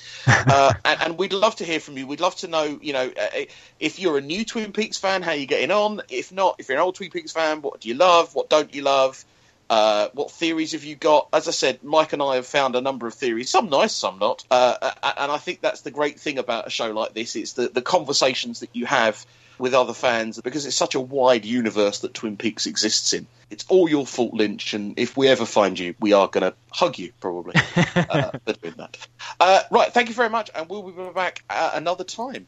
[0.49, 2.07] Uh, and, and, we'd love to hear from you.
[2.07, 3.45] We'd love to know, you know, uh,
[3.81, 6.01] if you're a new Twin Peaks fan, how you getting on.
[6.09, 8.33] If not, if you're an old Twin Peaks fan, what do you love?
[8.33, 9.25] What don't you love?
[9.69, 11.27] Uh, what theories have you got?
[11.33, 14.19] As I said, Mike and I have found a number of theories, some nice, some
[14.19, 14.45] not.
[14.49, 17.35] Uh, and I think that's the great thing about a show like this.
[17.35, 19.25] It's the, the conversations that you have
[19.59, 23.27] with other fans because it's such a wide universe that Twin Peaks exists in.
[23.49, 26.55] It's all your fault, Lynch, and if we ever find you, we are going to
[26.71, 27.53] hug you probably
[27.95, 28.97] uh, for doing that.
[29.39, 32.47] Uh, right, thank you very much, and we'll be back another time.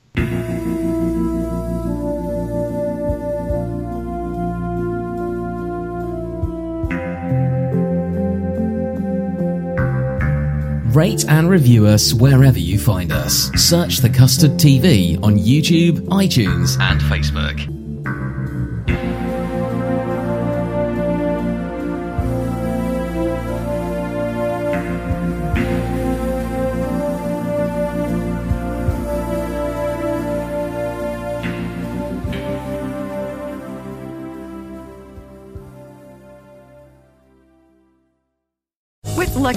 [10.96, 13.52] Rate and review us wherever you find us.
[13.56, 17.79] Search The Custard TV on YouTube, iTunes, and Facebook.